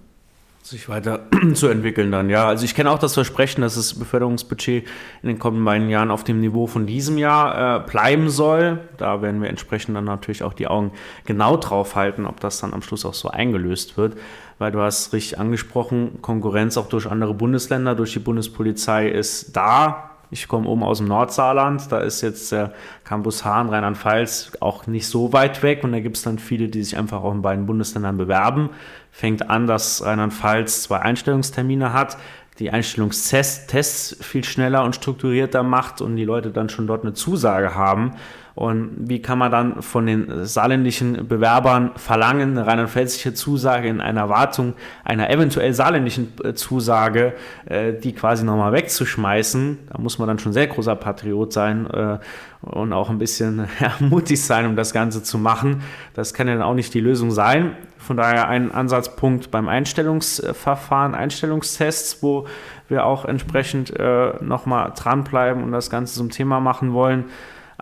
[0.65, 2.47] sich weiter zu entwickeln dann, ja.
[2.47, 4.87] Also ich kenne auch das Versprechen, dass das Beförderungsbudget
[5.21, 8.79] in den kommenden beiden Jahren auf dem Niveau von diesem Jahr äh, bleiben soll.
[8.97, 10.91] Da werden wir entsprechend dann natürlich auch die Augen
[11.25, 14.17] genau drauf halten, ob das dann am Schluss auch so eingelöst wird.
[14.57, 20.12] Weil du hast richtig angesprochen, Konkurrenz auch durch andere Bundesländer, durch die Bundespolizei ist da.
[20.33, 25.05] Ich komme oben aus dem Nordsaarland, da ist jetzt der Campus Hahn, Rheinland-Pfalz, auch nicht
[25.05, 27.67] so weit weg und da gibt es dann viele, die sich einfach auch in beiden
[27.67, 28.71] Bundesländern bewerben.
[29.11, 32.17] Fängt an, dass Rheinland-Pfalz zwei Einstellungstermine hat,
[32.57, 37.75] die Einstellungstests viel schneller und strukturierter macht und die Leute dann schon dort eine Zusage
[37.75, 38.13] haben.
[38.55, 44.21] Und wie kann man dann von den saarländischen Bewerbern verlangen, eine rheinland-pfälzische Zusage in einer
[44.21, 47.33] Erwartung einer eventuell saarländischen äh, Zusage,
[47.65, 49.79] äh, die quasi nochmal wegzuschmeißen?
[49.91, 52.19] Da muss man dann schon sehr großer Patriot sein äh,
[52.61, 55.81] und auch ein bisschen ja, mutig sein, um das Ganze zu machen.
[56.13, 57.75] Das kann ja dann auch nicht die Lösung sein.
[57.97, 62.45] Von daher ein Ansatzpunkt beim Einstellungsverfahren, Einstellungstests, wo
[62.87, 67.25] wir auch entsprechend äh, nochmal dranbleiben und das Ganze zum Thema machen wollen.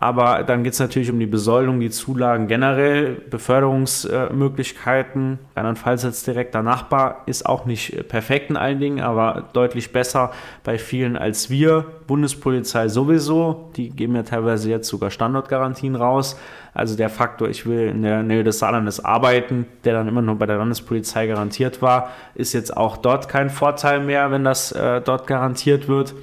[0.01, 5.37] Aber dann geht es natürlich um die Besoldung, die Zulagen generell, Beförderungsmöglichkeiten.
[5.55, 10.31] Rheinland-Pfalz als direkter Nachbar ist auch nicht perfekt in allen Dingen, aber deutlich besser
[10.63, 11.85] bei vielen als wir.
[12.07, 16.35] Bundespolizei sowieso, die geben ja teilweise jetzt sogar Standortgarantien raus.
[16.73, 20.35] Also der Faktor, ich will in der Nähe des Saarlandes arbeiten, der dann immer nur
[20.35, 24.99] bei der Landespolizei garantiert war, ist jetzt auch dort kein Vorteil mehr, wenn das äh,
[24.99, 26.15] dort garantiert wird.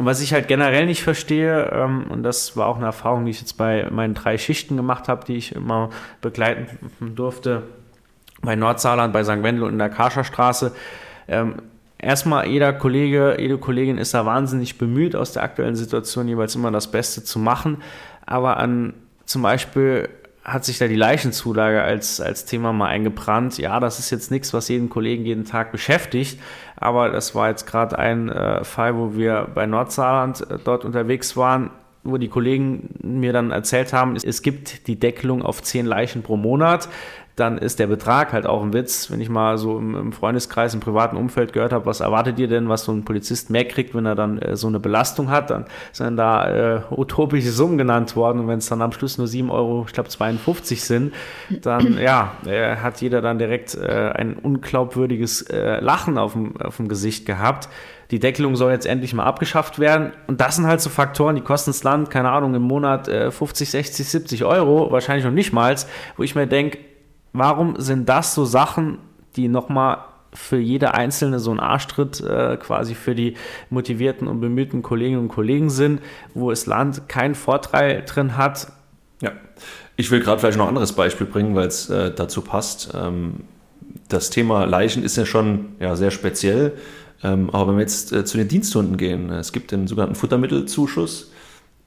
[0.00, 3.32] Und was ich halt generell nicht verstehe, ähm, und das war auch eine Erfahrung, die
[3.32, 5.90] ich jetzt bei meinen drei Schichten gemacht habe, die ich immer
[6.22, 6.68] begleiten
[7.14, 7.64] durfte,
[8.40, 9.42] bei Nordsaarland, bei St.
[9.42, 10.74] Wendel und in der Karscherstraße.
[11.28, 11.56] Ähm,
[11.98, 16.70] erstmal, jeder Kollege, jede Kollegin ist da wahnsinnig bemüht, aus der aktuellen Situation jeweils immer
[16.70, 17.82] das Beste zu machen.
[18.24, 18.94] Aber an
[19.26, 20.08] zum Beispiel
[20.44, 23.58] hat sich da die Leichenzulage als, als Thema mal eingebrannt.
[23.58, 26.40] Ja, das ist jetzt nichts, was jeden Kollegen jeden Tag beschäftigt,
[26.76, 31.36] aber das war jetzt gerade ein äh, Fall, wo wir bei Nordsaarland äh, dort unterwegs
[31.36, 31.70] waren,
[32.02, 36.36] wo die Kollegen mir dann erzählt haben, es gibt die Deckelung auf zehn Leichen pro
[36.36, 36.88] Monat
[37.40, 39.10] dann ist der Betrag halt auch ein Witz.
[39.10, 42.68] Wenn ich mal so im, Freundeskreis, im privaten Umfeld gehört habe, was erwartet ihr denn,
[42.68, 45.64] was so ein Polizist mehr kriegt, wenn er dann äh, so eine Belastung hat, dann
[45.92, 48.40] sind da äh, utopische Summen genannt worden.
[48.40, 51.14] Und wenn es dann am Schluss nur 7 Euro, ich glaube 52 sind,
[51.62, 57.24] dann ja, äh, hat jeder dann direkt äh, ein unglaubwürdiges äh, Lachen auf dem Gesicht
[57.26, 57.68] gehabt
[58.10, 60.12] die Deckelung soll jetzt endlich mal abgeschafft werden.
[60.26, 63.30] Und das sind halt so Faktoren, die kosten das Land, keine Ahnung, im Monat äh,
[63.30, 65.76] 50, 60, 70 Euro, wahrscheinlich noch nicht mal,
[66.16, 66.78] wo ich mir denke,
[67.32, 68.98] warum sind das so Sachen,
[69.36, 69.98] die nochmal
[70.32, 73.34] für jede einzelne so ein Arschtritt äh, quasi für die
[73.68, 76.00] motivierten und bemühten Kolleginnen und Kollegen sind,
[76.34, 78.72] wo das Land keinen Vorteil drin hat.
[79.20, 79.32] Ja,
[79.96, 82.92] ich will gerade vielleicht noch ein anderes Beispiel bringen, weil es äh, dazu passt.
[82.94, 83.40] Ähm,
[84.08, 86.72] das Thema Leichen ist ja schon ja, sehr speziell,
[87.22, 91.30] ähm, aber wenn wir jetzt äh, zu den Diensthunden gehen, es gibt den sogenannten Futtermittelzuschuss,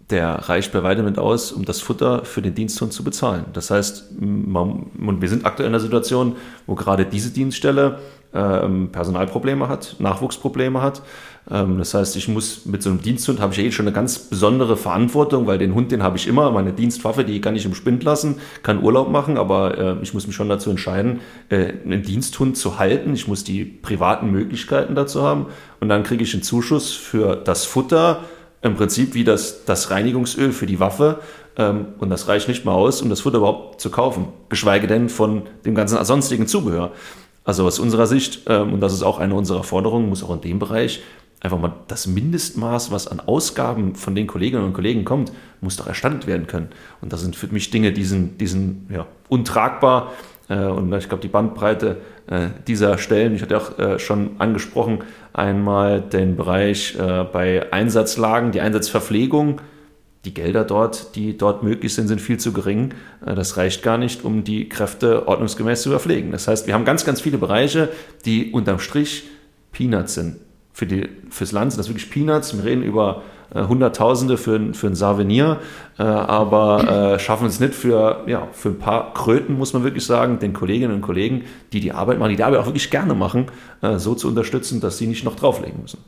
[0.09, 3.45] der reicht bei weitem nicht aus, um das Futter für den Diensthund zu bezahlen.
[3.53, 6.35] Das heißt, man, und wir sind aktuell in einer Situation,
[6.67, 7.99] wo gerade diese Dienststelle
[8.33, 11.01] ähm, Personalprobleme hat, Nachwuchsprobleme hat.
[11.49, 14.17] Ähm, das heißt, ich muss mit so einem Diensthund habe ich eh schon eine ganz
[14.19, 17.75] besondere Verantwortung, weil den Hund, den habe ich immer, meine Dienstwaffe, die kann ich im
[17.75, 22.03] Spind lassen, kann Urlaub machen, aber äh, ich muss mich schon dazu entscheiden, äh, einen
[22.03, 23.13] Diensthund zu halten.
[23.13, 25.47] Ich muss die privaten Möglichkeiten dazu haben
[25.79, 28.21] und dann kriege ich einen Zuschuss für das Futter,
[28.61, 31.19] im Prinzip wie das, das Reinigungsöl für die Waffe.
[31.57, 34.27] Ähm, und das reicht nicht mal aus, um das Futter überhaupt zu kaufen.
[34.49, 36.91] Geschweige denn von dem ganzen sonstigen Zubehör.
[37.43, 40.41] Also aus unserer Sicht, ähm, und das ist auch eine unserer Forderungen, muss auch in
[40.41, 41.01] dem Bereich
[41.43, 45.87] einfach mal das Mindestmaß, was an Ausgaben von den Kolleginnen und Kollegen kommt, muss doch
[45.87, 46.69] erstattet werden können.
[47.01, 50.13] Und das sind für mich Dinge, die sind, die sind ja, untragbar.
[50.47, 54.99] Äh, und ich glaube, die Bandbreite äh, dieser Stellen, ich hatte auch äh, schon angesprochen,
[55.33, 59.61] einmal den Bereich bei Einsatzlagen, die Einsatzverpflegung.
[60.25, 62.93] Die Gelder dort, die dort möglich sind, sind viel zu gering.
[63.25, 66.31] Das reicht gar nicht, um die Kräfte ordnungsgemäß zu verpflegen.
[66.31, 67.89] Das heißt, wir haben ganz, ganz viele Bereiche,
[68.25, 69.23] die unterm Strich
[69.71, 70.37] Peanuts sind.
[70.73, 72.57] Für die, fürs Land sind das wirklich Peanuts.
[72.57, 73.21] Wir reden über
[73.53, 75.59] äh, Hunderttausende für, für ein Savenier,
[75.99, 80.05] äh, aber äh, schaffen es nicht für, ja, für ein paar Kröten, muss man wirklich
[80.05, 83.13] sagen, den Kolleginnen und Kollegen, die die Arbeit machen, die die Arbeit auch wirklich gerne
[83.13, 83.47] machen,
[83.81, 85.99] äh, so zu unterstützen, dass sie nicht noch drauflegen müssen.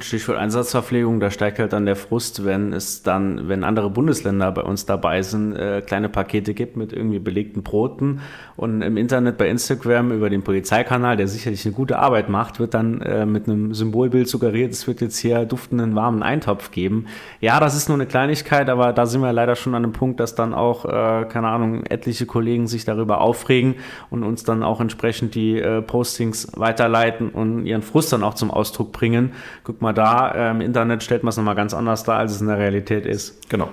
[0.00, 4.62] Stichwort Einsatzverpflegung, da steigt halt dann der Frust, wenn es dann, wenn andere Bundesländer bei
[4.62, 8.20] uns dabei sind, äh, kleine Pakete gibt mit irgendwie belegten Broten
[8.56, 12.74] und im Internet bei Instagram über den Polizeikanal, der sicherlich eine gute Arbeit macht, wird
[12.74, 17.06] dann äh, mit einem Symbolbild suggeriert, es wird jetzt hier duftenden warmen Eintopf geben.
[17.40, 20.20] Ja, das ist nur eine Kleinigkeit, aber da sind wir leider schon an einem Punkt,
[20.20, 23.76] dass dann auch, äh, keine Ahnung, etliche Kollegen sich darüber aufregen
[24.10, 28.50] und uns dann auch entsprechend die äh, Postings weiterleiten und ihren Frust dann auch zum
[28.50, 29.32] Ausdruck bringen.
[29.78, 32.40] Guck mal da, äh, im Internet stellt man es nochmal ganz anders dar, als es
[32.40, 33.48] in der Realität ist.
[33.48, 33.70] Genau.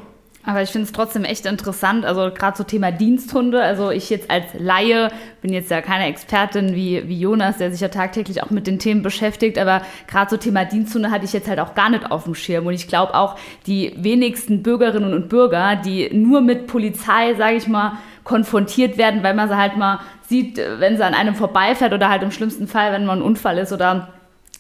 [0.48, 3.60] Aber ich finde es trotzdem echt interessant, also gerade so Thema Diensthunde.
[3.60, 5.10] Also ich jetzt als Laie
[5.42, 8.78] bin jetzt ja keine Expertin wie, wie Jonas, der sich ja tagtäglich auch mit den
[8.78, 12.26] Themen beschäftigt, aber gerade so Thema Diensthunde hatte ich jetzt halt auch gar nicht auf
[12.26, 12.68] dem Schirm.
[12.68, 17.68] Und ich glaube auch, die wenigsten Bürgerinnen und Bürger, die nur mit Polizei, sage ich
[17.68, 22.10] mal, konfrontiert werden, weil man sie halt mal sieht, wenn sie an einem vorbeifährt oder
[22.10, 24.10] halt im schlimmsten Fall, wenn man ein Unfall ist oder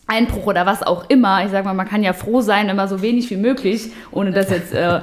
[0.08, 1.44] Einbruch oder was auch immer.
[1.46, 4.50] Ich sage mal, man kann ja froh sein, immer so wenig wie möglich, ohne das
[4.50, 5.02] jetzt äh,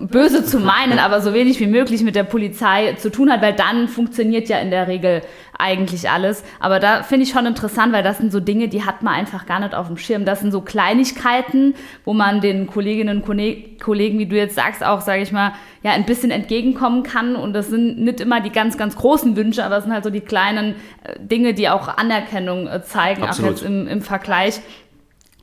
[0.00, 3.54] böse zu meinen, aber so wenig wie möglich mit der Polizei zu tun hat, weil
[3.54, 5.22] dann funktioniert ja in der Regel
[5.58, 6.44] eigentlich alles.
[6.60, 9.46] Aber da finde ich schon interessant, weil das sind so Dinge, die hat man einfach
[9.46, 10.24] gar nicht auf dem Schirm.
[10.24, 15.00] Das sind so Kleinigkeiten, wo man den Kolleginnen und Kollegen, wie du jetzt sagst, auch,
[15.00, 17.36] sage ich mal, ja, ein bisschen entgegenkommen kann.
[17.36, 20.10] Und das sind nicht immer die ganz, ganz großen Wünsche, aber es sind halt so
[20.10, 23.50] die kleinen äh, Dinge, die auch Anerkennung äh, zeigen, Absolut.
[23.50, 24.60] auch jetzt im, im Vergleich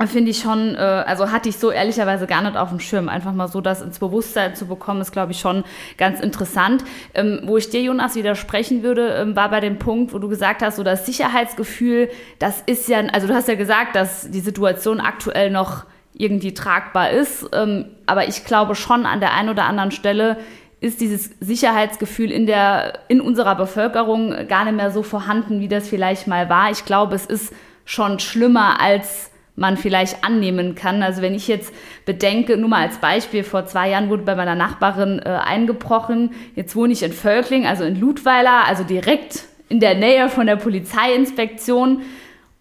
[0.08, 3.10] finde ich schon, äh, also hatte ich so ehrlicherweise gar nicht auf dem Schirm.
[3.10, 5.64] Einfach mal so das ins Bewusstsein zu bekommen, ist, glaube ich, schon
[5.98, 6.84] ganz interessant.
[7.14, 10.62] Ähm, wo ich dir, Jonas, widersprechen würde, ähm, war bei dem Punkt, wo du gesagt
[10.62, 15.00] hast, so das Sicherheitsgefühl, das ist ja, also du hast ja gesagt, dass die Situation
[15.00, 17.50] aktuell noch irgendwie tragbar ist.
[17.54, 20.38] Ähm, aber ich glaube schon an der einen oder anderen Stelle
[20.80, 25.88] ist dieses Sicherheitsgefühl in der, in unserer Bevölkerung gar nicht mehr so vorhanden, wie das
[25.88, 26.72] vielleicht mal war.
[26.72, 27.54] Ich glaube, es ist
[27.86, 31.04] schon schlimmer als man vielleicht annehmen kann.
[31.04, 31.74] Also wenn ich jetzt
[32.06, 36.32] bedenke, nur mal als Beispiel, vor zwei Jahren wurde bei meiner Nachbarin äh, eingebrochen.
[36.56, 40.56] Jetzt wohne ich in Völkling, also in Ludweiler, also direkt in der Nähe von der
[40.56, 42.02] Polizeiinspektion.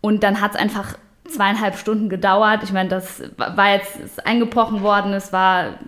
[0.01, 0.97] Und dann hat es einfach
[1.29, 2.63] zweieinhalb Stunden gedauert.
[2.63, 5.15] Ich meine, das war jetzt ist eingebrochen worden.
[5.15, 5.79] Es war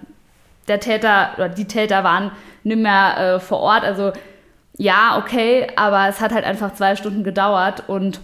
[0.69, 2.31] der Täter oder die Täter waren
[2.63, 3.85] nicht mehr äh, vor Ort.
[3.85, 4.13] Also
[4.77, 8.21] ja, okay, aber es hat halt einfach zwei Stunden gedauert und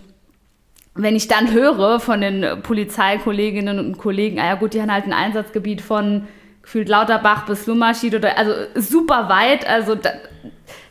[1.02, 5.06] wenn ich dann höre von den Polizeikolleginnen und Kollegen, ah ja gut, die haben halt
[5.06, 6.26] ein Einsatzgebiet von
[6.62, 10.10] gefühlt Lauterbach bis Lummerschied oder also super weit, also da,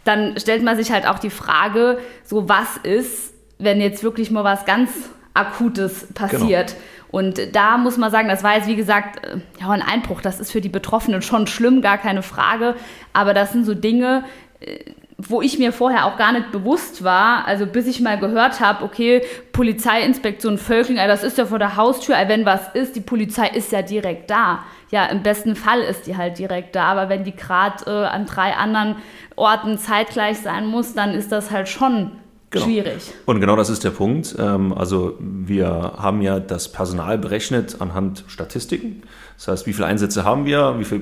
[0.03, 4.43] dann stellt man sich halt auch die Frage, so was ist, wenn jetzt wirklich mal
[4.43, 4.89] was ganz
[5.33, 6.69] Akutes passiert.
[6.69, 6.81] Genau.
[7.11, 10.21] Und da muss man sagen, das war jetzt wie gesagt äh, ja, ein Einbruch.
[10.21, 12.75] Das ist für die Betroffenen schon schlimm, gar keine Frage.
[13.13, 14.23] Aber das sind so Dinge,
[14.59, 14.79] äh,
[15.21, 18.85] wo ich mir vorher auch gar nicht bewusst war, also bis ich mal gehört habe,
[18.85, 23.73] okay, Polizeiinspektion Völkling, das ist ja vor der Haustür, wenn was ist, die Polizei ist
[23.73, 24.63] ja direkt da.
[24.91, 28.25] Ja, im besten Fall ist die halt direkt da, aber wenn die gerade äh, an
[28.25, 28.95] drei anderen
[29.35, 32.11] Orten zeitgleich sein muss, dann ist das halt schon
[32.51, 32.65] Genau.
[32.65, 33.13] schwierig.
[33.27, 34.35] Und genau das ist der Punkt.
[34.39, 39.03] Ähm, also wir haben ja das Personal berechnet anhand Statistiken.
[39.37, 41.01] Das heißt, wie viele Einsätze haben wir, wie viele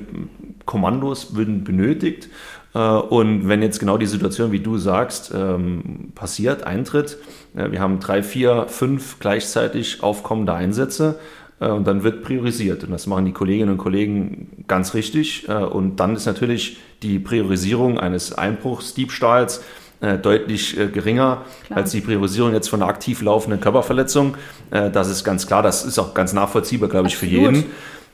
[0.66, 2.28] Kommandos würden benötigt
[2.72, 7.16] und wenn jetzt genau die Situation, wie du sagst, ähm, passiert, eintritt,
[7.54, 11.18] wir haben drei, vier, fünf gleichzeitig aufkommende Einsätze,
[11.60, 12.84] äh, und dann wird priorisiert.
[12.84, 15.48] Und das machen die Kolleginnen und Kollegen ganz richtig.
[15.48, 19.62] Äh, und dann ist natürlich die Priorisierung eines Einbruchsdiebstahls
[20.00, 21.78] äh, deutlich geringer klar.
[21.78, 24.36] als die Priorisierung jetzt von einer aktiv laufenden Körperverletzung.
[24.70, 27.34] das ist ganz klar, das ist auch ganz nachvollziehbar, glaube ich, Absolut.
[27.34, 27.64] für jeden.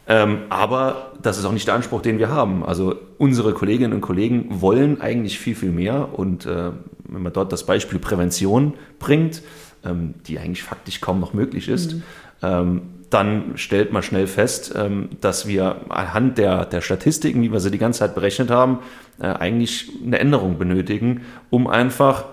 [0.06, 2.64] Ähm, aber das ist auch nicht der Anspruch, den wir haben.
[2.64, 6.18] Also unsere Kolleginnen und Kollegen wollen eigentlich viel, viel mehr.
[6.18, 6.72] Und äh,
[7.08, 9.42] wenn man dort das Beispiel Prävention bringt,
[9.84, 12.02] ähm, die eigentlich faktisch kaum noch möglich ist, mhm.
[12.42, 17.60] ähm, dann stellt man schnell fest, ähm, dass wir anhand der, der Statistiken, wie wir
[17.60, 18.80] sie die ganze Zeit berechnet haben,
[19.20, 22.24] äh, eigentlich eine Änderung benötigen, um einfach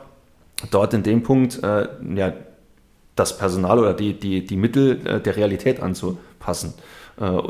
[0.71, 2.33] dort in dem Punkt äh, ja,
[3.15, 6.73] das Personal oder die, die, die Mittel äh, der Realität anzupassen.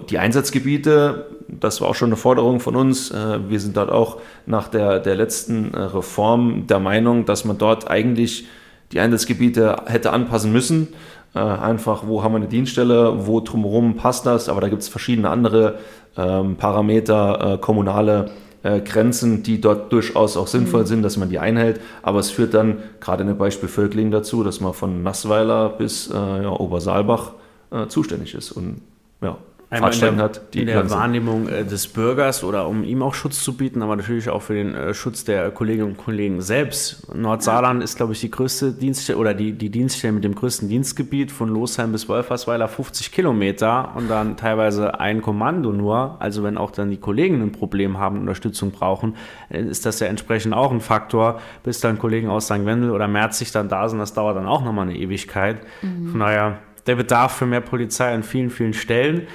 [0.10, 3.14] Die Einsatzgebiete, das war auch schon eine Forderung von uns.
[3.14, 8.48] Wir sind dort auch nach der, der letzten Reform der Meinung, dass man dort eigentlich
[8.92, 10.90] die Einsatzgebiete hätte anpassen müssen.
[11.34, 14.90] Äh, einfach, wo haben wir eine Dienststelle, wo drumherum passt das, aber da gibt es
[14.90, 15.80] verschiedene andere
[16.18, 18.32] ähm, Parameter, äh, kommunale
[18.64, 20.88] äh, Grenzen, die dort durchaus auch sinnvoll mhm.
[20.88, 21.80] sind, dass man die einhält.
[22.02, 26.10] Aber es führt dann gerade in dem Beispiel Völkling dazu, dass man von Nassweiler bis
[26.10, 27.32] äh, ja, Obersaalbach
[27.72, 28.52] äh, zuständig ist.
[28.52, 28.82] Und
[29.22, 29.38] ja,
[29.72, 33.42] Einmal in der, hat, in der Wahrnehmung äh, des Bürgers oder um ihm auch Schutz
[33.42, 37.08] zu bieten, aber natürlich auch für den äh, Schutz der Kolleginnen und Kollegen selbst.
[37.16, 41.32] Nordsaarland ist, glaube ich, die größte Dienststelle oder die, die Dienststelle mit dem größten Dienstgebiet
[41.32, 46.18] von Losheim bis Wolfersweiler 50 Kilometer und dann teilweise ein Kommando nur.
[46.20, 49.16] Also wenn auch dann die Kollegen ein Problem haben, Unterstützung brauchen,
[49.48, 52.66] äh, ist das ja entsprechend auch ein Faktor, bis dann Kollegen aus St.
[52.66, 54.00] Wendel oder Merzig dann da sind.
[54.00, 55.60] Das dauert dann auch nochmal eine Ewigkeit.
[55.82, 56.10] Mhm.
[56.10, 56.58] Von daher
[56.88, 59.28] der Bedarf für mehr Polizei an vielen, vielen Stellen.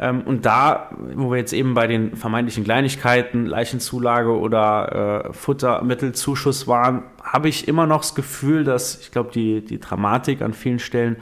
[0.00, 6.66] Ähm, und da, wo wir jetzt eben bei den vermeintlichen Kleinigkeiten, Leichenzulage oder äh, Futtermittelzuschuss
[6.66, 10.78] waren, habe ich immer noch das Gefühl, dass ich glaube, die, die Dramatik an vielen
[10.78, 11.16] Stellen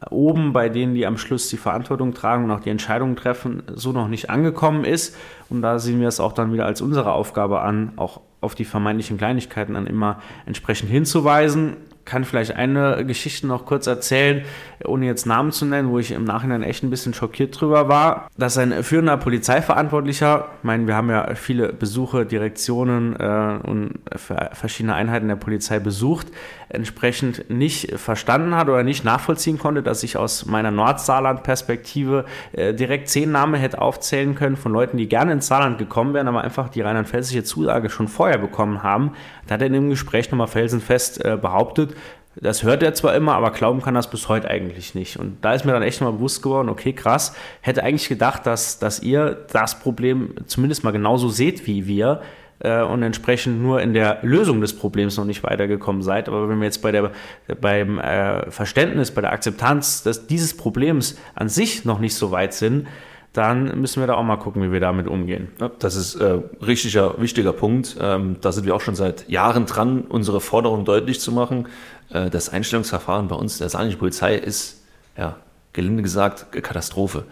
[0.00, 3.62] äh, oben bei denen, die am Schluss die Verantwortung tragen und auch die Entscheidungen treffen,
[3.74, 5.16] so noch nicht angekommen ist.
[5.50, 8.64] Und da sehen wir es auch dann wieder als unsere Aufgabe an, auch auf die
[8.64, 14.44] vermeintlichen Kleinigkeiten dann immer entsprechend hinzuweisen kann vielleicht eine Geschichte noch kurz erzählen,
[14.84, 18.28] ohne jetzt Namen zu nennen, wo ich im Nachhinein echt ein bisschen schockiert drüber war,
[18.36, 24.94] dass ein führender Polizeiverantwortlicher, ich meine, wir haben ja viele Besuche, Direktionen äh, und verschiedene
[24.94, 26.28] Einheiten der Polizei besucht,
[26.74, 33.08] entsprechend nicht verstanden hat oder nicht nachvollziehen konnte, dass ich aus meiner Nordsaarland-Perspektive äh, direkt
[33.08, 36.68] zehn Namen hätte aufzählen können von Leuten, die gerne ins Saarland gekommen wären, aber einfach
[36.68, 39.12] die rheinland-pfälzische Zusage schon vorher bekommen haben.
[39.46, 41.94] Da hat er in dem Gespräch nochmal felsenfest äh, behauptet,
[42.36, 45.18] das hört er zwar immer, aber glauben kann das bis heute eigentlich nicht.
[45.18, 48.78] Und da ist mir dann echt mal bewusst geworden, okay, krass, hätte eigentlich gedacht, dass,
[48.78, 52.22] dass ihr das Problem zumindest mal genauso seht wie wir
[52.60, 56.28] äh, und entsprechend nur in der Lösung des Problems noch nicht weitergekommen seid.
[56.28, 57.12] Aber wenn wir jetzt bei der,
[57.60, 62.54] beim äh, Verständnis, bei der Akzeptanz des, dieses Problems an sich noch nicht so weit
[62.54, 62.86] sind,
[63.34, 65.48] dann müssen wir da auch mal gucken, wie wir damit umgehen.
[65.60, 67.96] Ja, das ist äh, richtiger, wichtiger Punkt.
[68.00, 71.66] Ähm, da sind wir auch schon seit Jahren dran, unsere Forderung deutlich zu machen.
[72.10, 74.84] Äh, das Einstellungsverfahren bei uns der saarländischen Polizei ist,
[75.18, 75.36] ja,
[75.72, 77.24] gelinde gesagt, Katastrophe.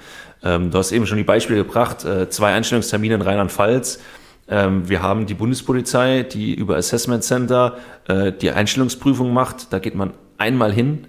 [0.43, 4.01] Ähm, du hast eben schon die Beispiele gebracht, äh, zwei Einstellungstermine in Rheinland-Pfalz.
[4.53, 9.73] Ähm, wir haben die Bundespolizei, die über Assessment Center äh, die Einstellungsprüfung macht.
[9.73, 11.07] Da geht man einmal hin,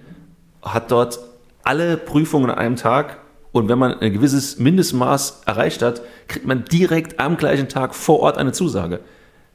[0.62, 1.20] hat dort
[1.62, 3.18] alle Prüfungen an einem Tag
[3.52, 8.22] und wenn man ein gewisses Mindestmaß erreicht hat, kriegt man direkt am gleichen Tag vor
[8.22, 9.02] Ort eine Zusage.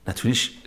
[0.04, 0.58] Natürlich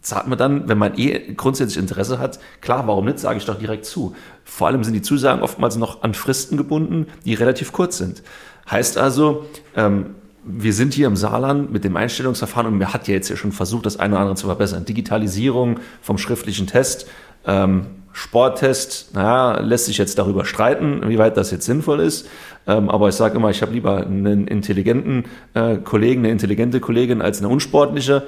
[0.00, 3.58] sagt man dann, wenn man eh grundsätzlich Interesse hat, klar, warum nicht, sage ich doch
[3.58, 4.16] direkt zu.
[4.44, 8.22] Vor allem sind die Zusagen oftmals noch an Fristen gebunden, die relativ kurz sind.
[8.70, 9.44] Heißt also,
[9.76, 10.14] ähm,
[10.46, 13.52] wir sind hier im Saarland mit dem Einstellungsverfahren und man hat ja jetzt ja schon
[13.52, 14.84] versucht, das eine oder andere zu verbessern.
[14.84, 17.08] Digitalisierung vom schriftlichen Test,
[17.46, 22.28] ähm, Sporttest, naja, lässt sich jetzt darüber streiten, wie weit das jetzt sinnvoll ist.
[22.64, 27.20] Ähm, aber ich sage immer, ich habe lieber einen intelligenten äh, Kollegen, eine intelligente Kollegin
[27.20, 28.22] als eine unsportliche.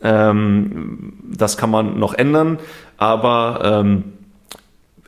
[0.00, 2.60] Ähm, das kann man noch ändern.
[2.98, 4.04] Aber ähm,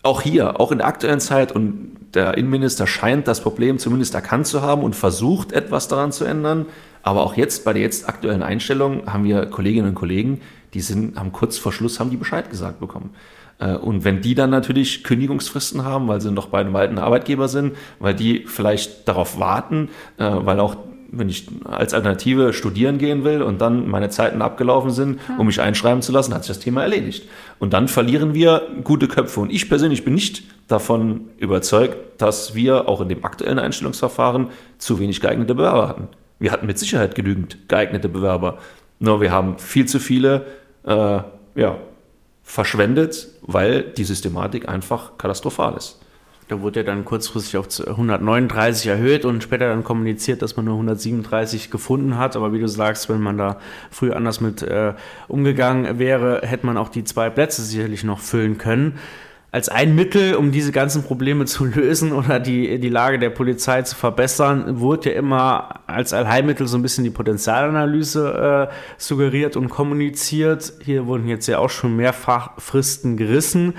[0.02, 4.46] auch hier, auch in der aktuellen Zeit und der Innenminister scheint das Problem zumindest erkannt
[4.46, 6.66] zu haben und versucht, etwas daran zu ändern.
[7.02, 10.40] Aber auch jetzt, bei der jetzt aktuellen Einstellung, haben wir Kolleginnen und Kollegen,
[10.72, 13.10] die sind, haben kurz vor Schluss, haben die Bescheid gesagt bekommen.
[13.58, 17.48] Äh, und wenn die dann natürlich Kündigungsfristen haben, weil sie noch bei einem alten Arbeitgeber
[17.48, 20.76] sind, weil die vielleicht darauf warten, äh, weil auch
[21.18, 25.60] wenn ich als Alternative studieren gehen will und dann meine Zeiten abgelaufen sind, um mich
[25.60, 27.28] einschreiben zu lassen, hat sich das Thema erledigt.
[27.58, 29.40] Und dann verlieren wir gute Köpfe.
[29.40, 34.48] Und ich persönlich bin nicht davon überzeugt, dass wir auch in dem aktuellen Einstellungsverfahren
[34.78, 36.08] zu wenig geeignete Bewerber hatten.
[36.38, 38.58] Wir hatten mit Sicherheit genügend geeignete Bewerber.
[38.98, 40.46] Nur wir haben viel zu viele
[40.84, 41.20] äh,
[41.54, 41.78] ja,
[42.42, 46.00] verschwendet, weil die Systematik einfach katastrophal ist.
[46.48, 50.74] Da wurde ja dann kurzfristig auf 139 erhöht und später dann kommuniziert, dass man nur
[50.74, 52.36] 137 gefunden hat.
[52.36, 53.58] Aber wie du sagst, wenn man da
[53.90, 54.92] früher anders mit äh,
[55.26, 58.98] umgegangen wäre, hätte man auch die zwei Plätze sicherlich noch füllen können
[59.54, 63.82] als ein Mittel, um diese ganzen Probleme zu lösen oder die, die Lage der Polizei
[63.82, 69.68] zu verbessern, wurde ja immer als Allheilmittel so ein bisschen die Potenzialanalyse äh, suggeriert und
[69.68, 70.72] kommuniziert.
[70.82, 73.74] Hier wurden jetzt ja auch schon mehrfach Fristen gerissen.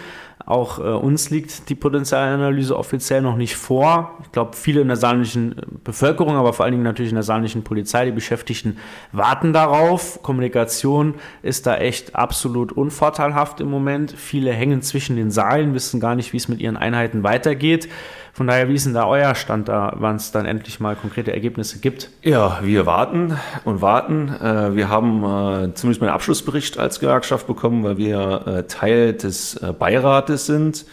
[0.46, 4.20] Auch äh, uns liegt die Potenzialanalyse offiziell noch nicht vor.
[4.24, 7.64] Ich glaube, viele in der saarländischen Bevölkerung, aber vor allen Dingen natürlich in der saarländischen
[7.64, 8.78] Polizei, die Beschäftigten
[9.12, 10.22] warten darauf.
[10.22, 14.12] Kommunikation ist da echt absolut unvorteilhaft im Moment.
[14.12, 17.90] Viele hängen zwischen den Saalen, wissen gar nicht, wie es mit ihren Einheiten weitergeht.
[18.36, 21.32] Von daher, wie ist denn da euer Stand da, wann es dann endlich mal konkrete
[21.32, 22.10] Ergebnisse gibt?
[22.22, 24.28] Ja, wir warten und warten.
[24.28, 29.14] Äh, wir haben äh, zumindest mal einen Abschlussbericht als Gewerkschaft bekommen, weil wir äh, Teil
[29.14, 30.86] des Beirates sind.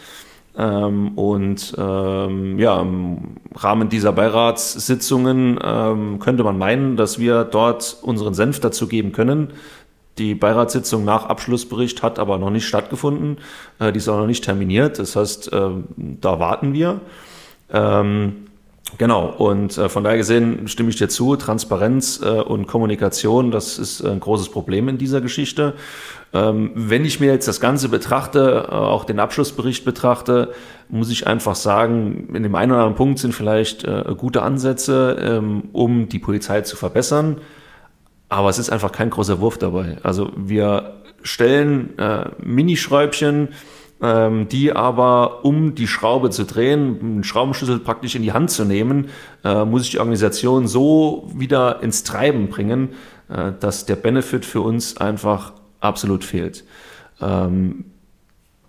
[0.56, 7.96] Ähm, und ähm, ja, im Rahmen dieser Beiratssitzungen ähm, könnte man meinen, dass wir dort
[8.02, 9.52] unseren Senf dazu geben können.
[10.18, 13.38] Die Beiratssitzung nach Abschlussbericht hat aber noch nicht stattgefunden.
[13.80, 14.98] die ist auch noch nicht terminiert.
[14.98, 17.00] Das heißt, da warten wir.
[17.72, 18.48] Ähm,
[18.98, 23.78] genau, und äh, von daher gesehen stimme ich dir zu, Transparenz äh, und Kommunikation, das
[23.78, 25.74] ist ein großes Problem in dieser Geschichte.
[26.34, 30.52] Ähm, wenn ich mir jetzt das Ganze betrachte, äh, auch den Abschlussbericht betrachte,
[30.88, 35.16] muss ich einfach sagen, in dem einen oder anderen Punkt sind vielleicht äh, gute Ansätze,
[35.20, 37.38] ähm, um die Polizei zu verbessern.
[38.32, 39.98] Aber es ist einfach kein großer Wurf dabei.
[40.02, 43.48] Also wir stellen äh, Minischräubchen,
[44.00, 48.64] ähm, die aber, um die Schraube zu drehen, einen Schraubenschlüssel praktisch in die Hand zu
[48.64, 49.10] nehmen,
[49.44, 52.94] äh, muss ich die Organisation so wieder ins Treiben bringen,
[53.28, 56.64] äh, dass der Benefit für uns einfach absolut fehlt.
[57.20, 57.84] Ähm,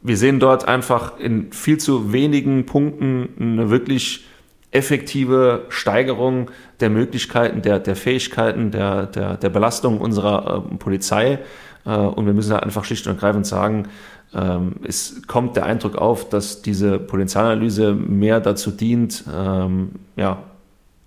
[0.01, 4.25] wir sehen dort einfach in viel zu wenigen Punkten eine wirklich
[4.73, 6.49] effektive Steigerung
[6.79, 11.39] der Möglichkeiten, der, der Fähigkeiten, der, der, der Belastung unserer äh, Polizei.
[11.85, 13.87] Äh, und wir müssen da einfach schlicht und ergreifend sagen,
[14.33, 20.39] ähm, es kommt der Eindruck auf, dass diese Potenzialanalyse mehr dazu dient, ähm, ja,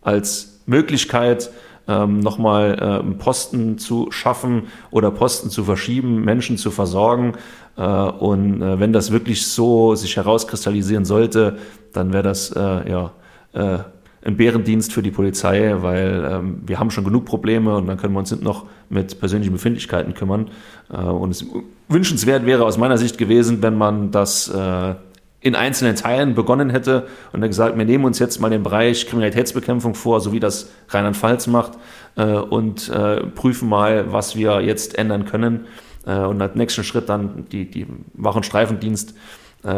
[0.03, 1.51] als Möglichkeit,
[1.89, 7.35] ähm, nochmal ähm, Posten zu schaffen oder Posten zu verschieben, Menschen zu versorgen.
[7.77, 11.59] Äh, und äh, wenn das wirklich so sich herauskristallisieren sollte,
[11.93, 13.13] dann wäre das äh, ja
[13.57, 13.79] äh,
[14.25, 18.13] ein Bärendienst für die Polizei, weil ähm, wir haben schon genug Probleme und dann können
[18.13, 20.51] wir uns noch mit persönlichen Befindlichkeiten kümmern.
[20.93, 21.47] Äh, und es
[21.89, 24.95] wünschenswert wäre aus meiner Sicht gewesen, wenn man das äh,
[25.41, 29.07] in einzelnen Teilen begonnen hätte und dann gesagt, wir nehmen uns jetzt mal den Bereich
[29.07, 31.79] Kriminalitätsbekämpfung vor, so wie das Rheinland-Pfalz macht,
[32.17, 35.67] äh, und äh, prüfen mal, was wir jetzt ändern können.
[36.05, 39.15] Äh, und als nächsten Schritt dann die, die Wach- und Streifendienst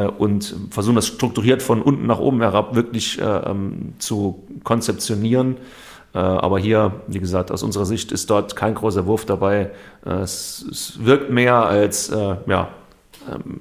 [0.06, 5.56] und versuchen das strukturiert von unten nach oben herab wirklich äh, ähm, zu konzeptionieren.
[6.14, 9.70] Äh, aber hier, wie gesagt, aus unserer Sicht ist dort kein großer Wurf dabei.
[10.04, 12.68] Es, es wirkt mehr als ja,
[13.28, 13.60] ähm,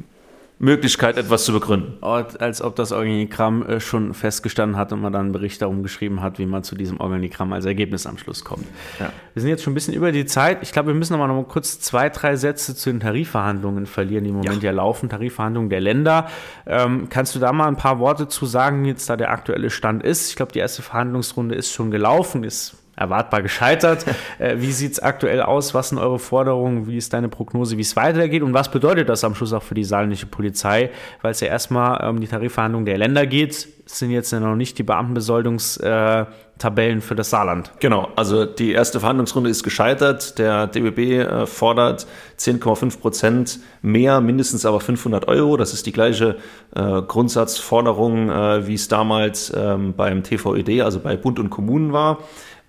[0.60, 2.02] Möglichkeit, etwas zu begründen.
[2.02, 6.22] Als ob das Organigramm äh, schon festgestanden hat und man dann einen Bericht darum geschrieben
[6.22, 8.66] hat, wie man zu diesem Organigramm als Ergebnis am Schluss kommt.
[9.00, 9.12] Ja.
[9.34, 10.64] Wir sind jetzt schon ein bisschen über die Zeit.
[10.64, 14.24] Ich glaube, wir müssen aber noch mal kurz zwei, drei Sätze zu den Tarifverhandlungen verlieren,
[14.24, 15.10] die im Moment ja, ja laufen.
[15.10, 16.28] Tarifverhandlungen der Länder.
[16.66, 19.70] Ähm, kannst du da mal ein paar Worte zu sagen, wie jetzt da der aktuelle
[19.70, 20.30] Stand ist?
[20.30, 24.06] Ich glaube, die erste Verhandlungsrunde ist schon gelaufen, ist erwartbar gescheitert.
[24.40, 25.74] äh, wie sieht es aktuell aus?
[25.74, 26.88] Was sind eure Forderungen?
[26.88, 28.44] Wie ist deine Prognose, wie es weitergeht?
[28.44, 30.90] Und was bedeutet das am Schluss auch für die saarländische Polizei?
[31.22, 34.56] Weil es ja erstmal um die Tarifverhandlungen der Länder geht, es sind jetzt ja noch
[34.56, 37.72] nicht die Beamtenbesoldungstabellen für das Saarland.
[37.80, 40.38] Genau, also die erste Verhandlungsrunde ist gescheitert.
[40.38, 42.06] Der DBB äh, fordert
[42.38, 45.56] 10,5 Prozent mehr, mindestens aber 500 Euro.
[45.56, 46.36] Das ist die gleiche
[46.76, 52.18] äh, Grundsatzforderung, äh, wie es damals ähm, beim TVED, also bei Bund und Kommunen war.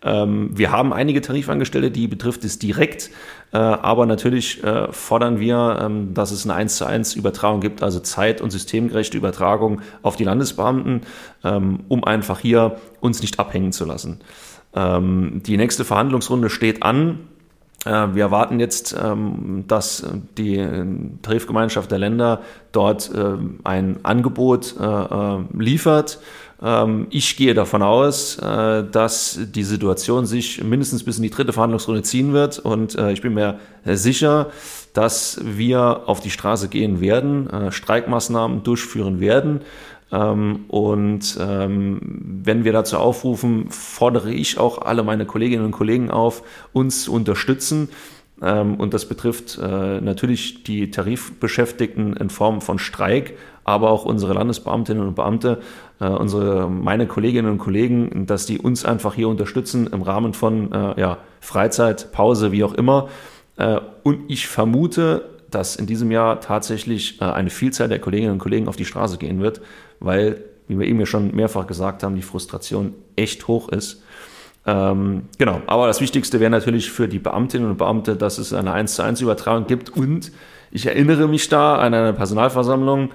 [0.03, 3.11] Ähm, wir haben einige Tarifangestellte, die betrifft es direkt,
[3.53, 7.83] äh, aber natürlich äh, fordern wir, ähm, dass es eine 1 zu 1 Übertragung gibt,
[7.83, 11.03] also zeit- und systemgerechte Übertragung auf die Landesbeamten,
[11.45, 14.21] ähm, um einfach hier uns nicht abhängen zu lassen.
[14.75, 17.21] die nächste Verhandlungsrunde steht an.
[17.89, 18.95] Äh, wir erwarten jetzt,
[19.67, 20.69] dass die
[21.23, 23.11] Tarifgemeinschaft der Länder dort
[23.65, 24.75] ein Angebot
[25.57, 26.21] liefert
[26.61, 31.53] ähm, ich gehe davon aus, äh, dass die Situation sich mindestens bis in die dritte
[31.53, 34.51] Verhandlungsrunde ziehen wird und äh, ich bin mir sicher,
[34.93, 39.61] dass wir auf die Straße gehen werden, äh, Streikmaßnahmen durchführen werden.
[40.11, 42.01] Ähm, und ähm,
[42.45, 46.43] wenn wir dazu aufrufen, fordere ich auch alle meine Kolleginnen und Kollegen auf,
[46.73, 47.89] uns zu unterstützen.
[48.41, 53.35] Und das betrifft natürlich die Tarifbeschäftigten in Form von Streik,
[53.69, 55.61] aber auch unsere Landesbeamtinnen und Beamte,
[56.01, 60.73] äh, unsere, meine Kolleginnen und Kollegen, dass die uns einfach hier unterstützen im Rahmen von
[60.73, 63.09] äh, ja, Freizeit, Pause, wie auch immer.
[63.57, 68.39] Äh, und ich vermute, dass in diesem Jahr tatsächlich äh, eine Vielzahl der Kolleginnen und
[68.39, 69.61] Kollegen auf die Straße gehen wird,
[70.01, 74.03] weil, wie wir eben ja schon mehrfach gesagt haben, die Frustration echt hoch ist.
[74.67, 78.73] Ähm, genau, aber das Wichtigste wäre natürlich für die Beamtinnen und Beamte, dass es eine
[78.73, 80.31] 1 zu 1 Übertragung gibt und
[80.71, 83.11] ich erinnere mich da an eine Personalversammlung,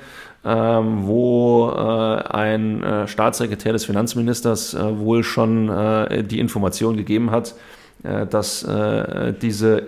[0.45, 7.31] ähm, wo äh, ein äh, Staatssekretär des Finanzministers äh, wohl schon äh, die Information gegeben
[7.31, 7.55] hat,
[8.03, 9.83] äh, dass äh, diese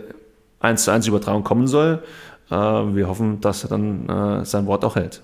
[0.60, 2.02] 1 zu 1 Übertragung kommen soll.
[2.50, 5.22] wir hoffen, dass er dann sein Wort auch hält.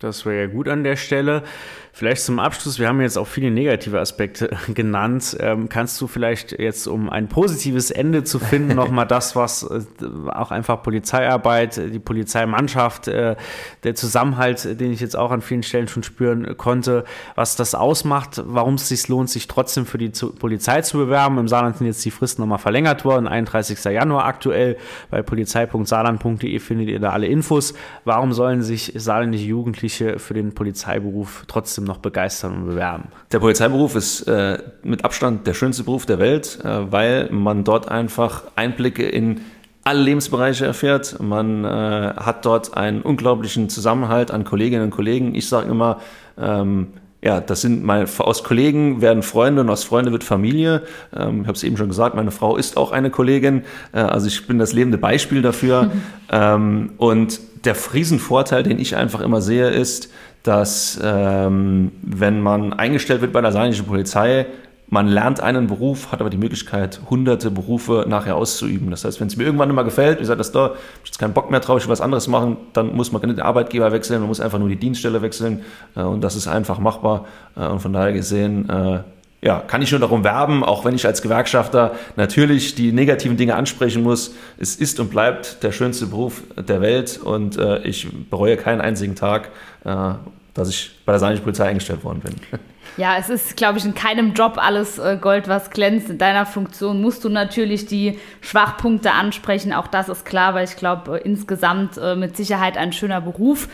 [0.00, 1.44] Das wäre ja gut an der Stelle.
[1.92, 5.36] Vielleicht zum Abschluss, wir haben jetzt auch viele negative Aspekte genannt.
[5.40, 9.80] Ähm, kannst du vielleicht jetzt, um ein positives Ende zu finden, nochmal das, was äh,
[10.28, 13.36] auch einfach Polizeiarbeit, die Polizeimannschaft, äh,
[13.82, 18.42] der Zusammenhalt, den ich jetzt auch an vielen Stellen schon spüren konnte, was das ausmacht,
[18.46, 21.38] warum es sich lohnt, sich trotzdem für die zu, Polizei zu bewerben.
[21.38, 23.82] Im Saarland sind jetzt die Fristen nochmal verlängert worden, 31.
[23.84, 24.76] Januar aktuell.
[25.10, 27.74] Bei polizei.saarland.de findet ihr da alle Infos.
[28.04, 33.04] Warum sollen sich saarländische Jugendliche für den Polizeiberuf trotzdem trotzdem noch begeistern und bewerben.
[33.32, 37.88] Der Polizeiberuf ist äh, mit Abstand der schönste Beruf der Welt, äh, weil man dort
[37.88, 39.40] einfach Einblicke in
[39.84, 41.20] alle Lebensbereiche erfährt.
[41.20, 45.34] Man äh, hat dort einen unglaublichen Zusammenhalt an Kolleginnen und Kollegen.
[45.34, 46.00] Ich sage immer,
[46.38, 46.88] ähm,
[47.22, 50.82] ja, das sind mal aus Kollegen werden Freunde und aus Freunde wird Familie.
[51.14, 53.64] Ähm, ich habe es eben schon gesagt, meine Frau ist auch eine Kollegin.
[53.92, 55.84] Äh, also ich bin das lebende Beispiel dafür.
[55.84, 55.90] Mhm.
[56.32, 60.10] Ähm, und der Riesenvorteil, den ich einfach immer sehe, ist,
[60.42, 64.46] dass ähm, wenn man eingestellt wird bei der saarländischen Polizei,
[64.92, 68.90] man lernt einen Beruf, hat aber die Möglichkeit, hunderte Berufe nachher auszuüben.
[68.90, 71.18] Das heißt, wenn es mir irgendwann immer gefällt, ich sage, das da, ich habe jetzt
[71.18, 74.18] keinen Bock mehr drauf, ich will was anderes machen, dann muss man den Arbeitgeber wechseln,
[74.18, 75.62] man muss einfach nur die Dienststelle wechseln
[75.94, 77.26] äh, und das ist einfach machbar.
[77.56, 79.00] Äh, und von daher gesehen, äh,
[79.42, 83.54] ja, kann ich nur darum werben, auch wenn ich als Gewerkschafter natürlich die negativen Dinge
[83.54, 84.34] ansprechen muss.
[84.58, 89.14] Es ist und bleibt der schönste Beruf der Welt und äh, ich bereue keinen einzigen
[89.14, 89.50] Tag,
[89.84, 90.12] äh,
[90.52, 92.34] dass ich bei der Saarländischen Polizei eingestellt worden bin.
[92.96, 96.10] Ja, es ist, glaube ich, in keinem Job alles äh, Gold, was glänzt.
[96.10, 99.72] In deiner Funktion musst du natürlich die Schwachpunkte ansprechen.
[99.72, 103.68] Auch das ist klar, weil ich glaube, äh, insgesamt äh, mit Sicherheit ein schöner Beruf.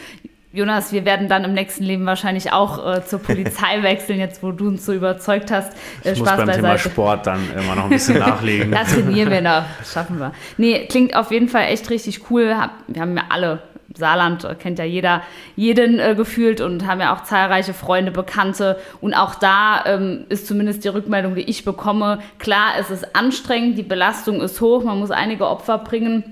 [0.56, 4.52] Jonas, wir werden dann im nächsten Leben wahrscheinlich auch äh, zur Polizei wechseln, jetzt wo
[4.52, 5.74] du uns so überzeugt hast.
[6.02, 6.56] Äh, ich Spaß muss beim beiseite.
[6.62, 8.70] Thema Sport dann immer noch ein bisschen nachlegen.
[8.70, 10.32] das trainieren wir noch, das schaffen wir.
[10.56, 12.56] Nee, klingt auf jeden Fall echt richtig cool.
[12.88, 13.58] Wir haben ja alle
[13.94, 15.20] Saarland äh, kennt ja jeder
[15.56, 18.78] jeden äh, gefühlt und haben ja auch zahlreiche Freunde, Bekannte.
[19.02, 23.76] Und auch da ähm, ist zumindest die Rückmeldung, die ich bekomme, klar, es ist anstrengend,
[23.76, 26.24] die Belastung ist hoch, man muss einige Opfer bringen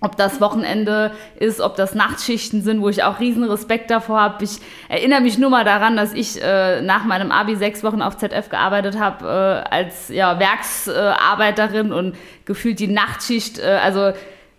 [0.00, 4.44] ob das Wochenende ist, ob das Nachtschichten sind, wo ich auch riesen Respekt davor habe.
[4.44, 8.16] Ich erinnere mich nur mal daran, dass ich äh, nach meinem Abi sechs Wochen auf
[8.16, 14.12] ZF gearbeitet habe äh, als ja, Werksarbeiterin und gefühlt die Nachtschicht, äh, also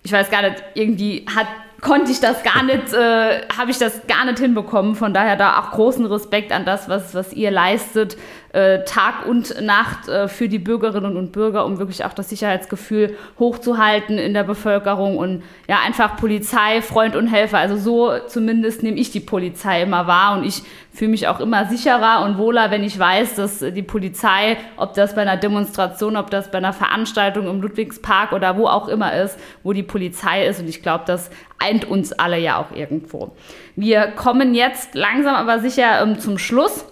[0.04, 1.48] ich weiß gar nicht, irgendwie hat
[1.82, 4.96] konnte ich das gar nicht, äh, habe ich das gar nicht hinbekommen.
[4.96, 8.18] Von daher da auch großen Respekt an das, was, was ihr leistet äh,
[8.52, 14.18] Tag und Nacht äh, für die Bürgerinnen und Bürger, um wirklich auch das Sicherheitsgefühl hochzuhalten
[14.18, 17.60] in der Bevölkerung und ja, einfach Polizei, Freund und Helfer.
[17.60, 21.66] Also so zumindest nehme ich die Polizei immer wahr und ich fühle mich auch immer
[21.66, 26.30] sicherer und wohler, wenn ich weiß, dass die Polizei, ob das bei einer Demonstration, ob
[26.32, 30.60] das bei einer Veranstaltung im Ludwigspark oder wo auch immer ist, wo die Polizei ist.
[30.60, 31.30] Und ich glaube, das
[31.60, 33.36] eint uns alle ja auch irgendwo.
[33.76, 36.86] Wir kommen jetzt langsam aber sicher ähm, zum Schluss.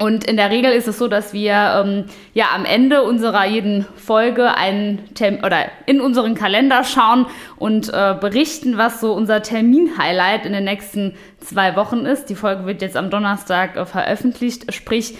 [0.00, 3.84] Und in der Regel ist es so, dass wir ähm, ja am Ende unserer jeden
[3.96, 7.26] Folge einen Term oder in unseren Kalender schauen
[7.56, 12.26] und äh, berichten, was so unser Termin-Highlight in den nächsten zwei Wochen ist.
[12.26, 14.72] Die Folge wird jetzt am Donnerstag äh, veröffentlicht.
[14.72, 15.16] Sprich,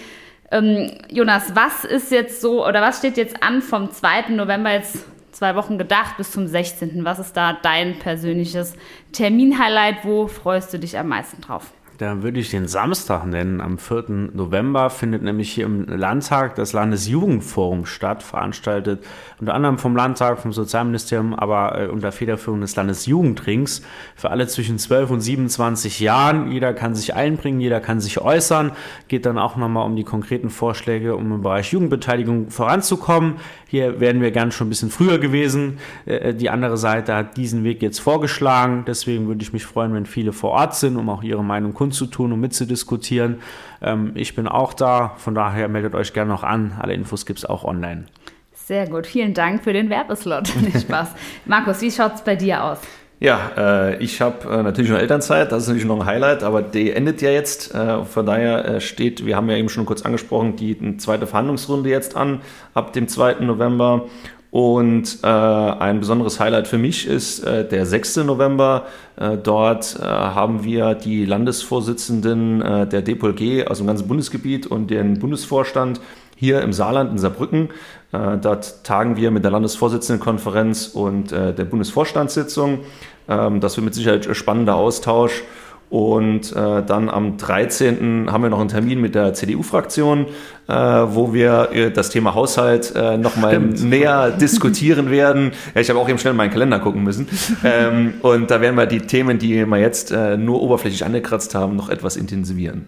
[0.49, 4.29] ähm, Jonas, was ist jetzt so oder was steht jetzt an vom 2.
[4.29, 7.03] November jetzt zwei Wochen gedacht bis zum 16.
[7.03, 8.75] Was ist da dein persönliches
[9.11, 10.05] Termin-Highlight?
[10.05, 11.73] Wo freust du dich am meisten drauf?
[11.99, 13.59] Da würde ich den Samstag nennen.
[13.59, 14.29] Am 4.
[14.31, 19.03] November findet nämlich hier im Landtag das Landesjugendforum statt, veranstaltet
[19.41, 23.81] unter anderem vom Landtag, vom Sozialministerium, aber äh, unter Federführung des Landesjugendrings
[24.15, 26.49] für alle zwischen 12 und 27 Jahren.
[26.53, 28.71] Jeder kann sich einbringen, jeder kann sich äußern.
[29.09, 33.39] Geht dann auch nochmal um die konkreten Vorschläge, um im Bereich Jugendbeteiligung voranzukommen.
[33.67, 35.79] Hier wären wir gern schon ein bisschen früher gewesen.
[36.05, 38.85] Äh, die andere Seite hat diesen Weg jetzt vorgeschlagen.
[38.87, 41.88] Deswegen würde ich mich freuen, wenn viele vor Ort sind, um auch ihre Meinung kundzutun
[41.91, 43.41] und mitzudiskutieren.
[43.81, 46.73] Ähm, ich bin auch da, von daher meldet euch gerne noch an.
[46.79, 48.05] Alle Infos gibt es auch online.
[48.53, 50.55] Sehr gut, vielen Dank für den Werbeslot.
[50.61, 51.09] Nicht Spaß.
[51.45, 52.79] Markus, wie schaut es bei dir aus?
[53.19, 56.61] Ja, äh, ich habe äh, natürlich noch Elternzeit, das ist natürlich noch ein Highlight, aber
[56.61, 57.75] die endet ja jetzt.
[57.75, 61.89] Äh, von daher äh, steht, wir haben ja eben schon kurz angesprochen, die zweite Verhandlungsrunde
[61.89, 62.41] jetzt an,
[62.73, 63.41] ab dem 2.
[63.41, 64.05] November.
[64.51, 68.17] Und äh, ein besonderes Highlight für mich ist äh, der 6.
[68.17, 68.87] November.
[69.15, 74.89] Äh, dort äh, haben wir die Landesvorsitzenden äh, der DPLG aus dem ganzen Bundesgebiet und
[74.89, 76.01] den Bundesvorstand
[76.35, 77.69] hier im Saarland in Saarbrücken.
[78.11, 82.79] Äh, dort tagen wir mit der Landesvorsitzendenkonferenz und der Bundesvorstandssitzung.
[83.27, 85.43] Ähm, das wird mit Sicherheit ein spannender Austausch.
[85.89, 88.31] Und äh, dann am 13.
[88.31, 90.27] haben wir noch einen Termin mit der CDU-Fraktion,
[90.67, 95.51] äh, wo wir äh, das Thema Haushalt äh, nochmal näher diskutieren werden.
[95.73, 97.27] Ja, ich habe auch eben schnell in meinen Kalender gucken müssen.
[97.63, 101.75] Ähm, und da werden wir die Themen, die wir jetzt äh, nur oberflächlich angekratzt haben,
[101.75, 102.87] noch etwas intensivieren.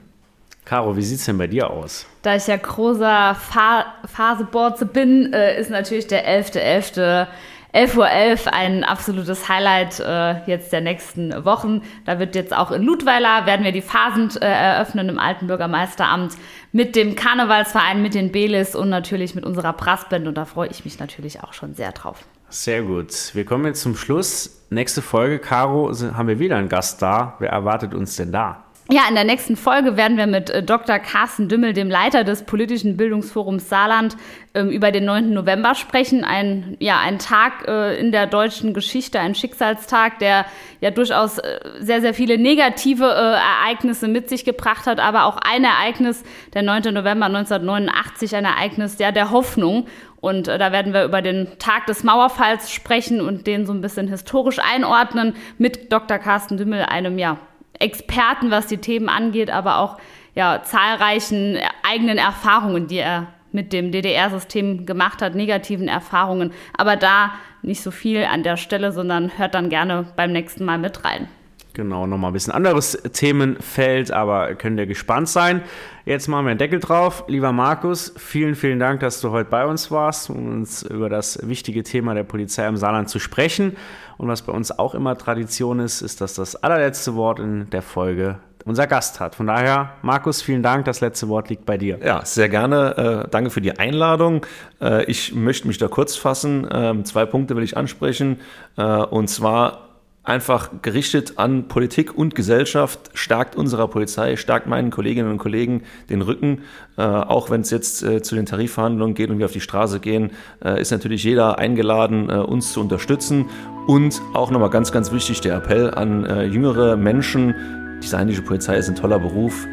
[0.63, 2.05] Caro, wie sieht es denn bei dir aus?
[2.21, 6.93] Da ich ja großer Fa Phaseboards bin, äh, ist natürlich der 11.11.
[6.93, 7.27] .11.
[7.73, 11.81] 11.11 Uhr .11 ein absolutes Highlight äh, jetzt der nächsten Wochen.
[12.05, 16.35] Da wird jetzt auch in Ludweiler, werden wir die Phasen äh, eröffnen im alten Bürgermeisteramt
[16.73, 20.27] mit dem Karnevalsverein, mit den Belis und natürlich mit unserer Brassband.
[20.27, 22.25] Und da freue ich mich natürlich auch schon sehr drauf.
[22.49, 23.33] Sehr gut.
[23.33, 24.65] Wir kommen jetzt zum Schluss.
[24.69, 27.35] Nächste Folge, Caro, haben wir wieder einen Gast da.
[27.39, 28.65] Wer erwartet uns denn da?
[28.93, 30.99] Ja, in der nächsten Folge werden wir mit äh, Dr.
[30.99, 34.17] Carsten Dümmel, dem Leiter des politischen Bildungsforums Saarland,
[34.53, 35.31] ähm, über den 9.
[35.31, 36.25] November sprechen.
[36.25, 40.45] Ein, ja, ein Tag äh, in der deutschen Geschichte, ein Schicksalstag, der
[40.81, 45.63] ja durchaus äh, sehr, sehr viele negative Ereignisse mit sich gebracht hat, aber auch ein
[45.63, 46.93] Ereignis, der 9.
[46.93, 49.87] November 1989, ein Ereignis ja, der Hoffnung.
[50.19, 54.09] Und da werden wir über den Tag des Mauerfalls sprechen und den so ein bisschen
[54.09, 56.17] historisch einordnen mit Dr.
[56.17, 57.37] Carsten Dümmel, einem ja
[57.81, 59.97] Experten, was die Themen angeht, aber auch
[60.35, 66.53] ja, zahlreichen eigenen Erfahrungen, die er mit dem DDR-System gemacht hat, negativen Erfahrungen.
[66.77, 70.77] Aber da nicht so viel an der Stelle, sondern hört dann gerne beim nächsten Mal
[70.77, 71.27] mit rein.
[71.73, 75.61] Genau, nochmal ein bisschen anderes Themenfeld, aber könnt ihr gespannt sein.
[76.05, 77.23] Jetzt machen wir einen Deckel drauf.
[77.27, 81.47] Lieber Markus, vielen, vielen Dank, dass du heute bei uns warst, um uns über das
[81.47, 83.77] wichtige Thema der Polizei im Saarland zu sprechen.
[84.17, 87.81] Und was bei uns auch immer Tradition ist, ist, dass das allerletzte Wort in der
[87.81, 89.35] Folge unser Gast hat.
[89.35, 90.85] Von daher, Markus, vielen Dank.
[90.85, 91.99] Das letzte Wort liegt bei dir.
[92.03, 93.23] Ja, sehr gerne.
[93.25, 94.45] Äh, danke für die Einladung.
[94.81, 96.67] Äh, ich möchte mich da kurz fassen.
[96.71, 98.39] Ähm, zwei Punkte will ich ansprechen.
[98.77, 99.90] Äh, und zwar
[100.23, 106.21] einfach gerichtet an Politik und Gesellschaft, stärkt unserer Polizei, stärkt meinen Kolleginnen und Kollegen den
[106.21, 106.61] Rücken.
[106.97, 109.99] Äh, auch wenn es jetzt äh, zu den Tarifverhandlungen geht und wir auf die Straße
[109.99, 110.31] gehen,
[110.63, 113.49] äh, ist natürlich jeder eingeladen, äh, uns zu unterstützen.
[113.87, 117.55] Und auch nochmal ganz, ganz wichtig der Appell an äh, jüngere Menschen,
[118.03, 119.67] die saarländische Polizei ist ein toller Beruf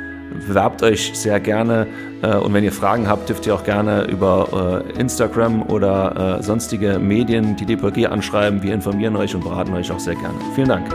[0.46, 1.86] bewerbt euch sehr gerne
[2.22, 6.42] äh, und wenn ihr Fragen habt, dürft ihr auch gerne über äh, Instagram oder äh,
[6.42, 8.62] sonstige Medien die DPG anschreiben.
[8.62, 10.38] Wir informieren euch und beraten euch auch sehr gerne.
[10.54, 10.88] Vielen Dank.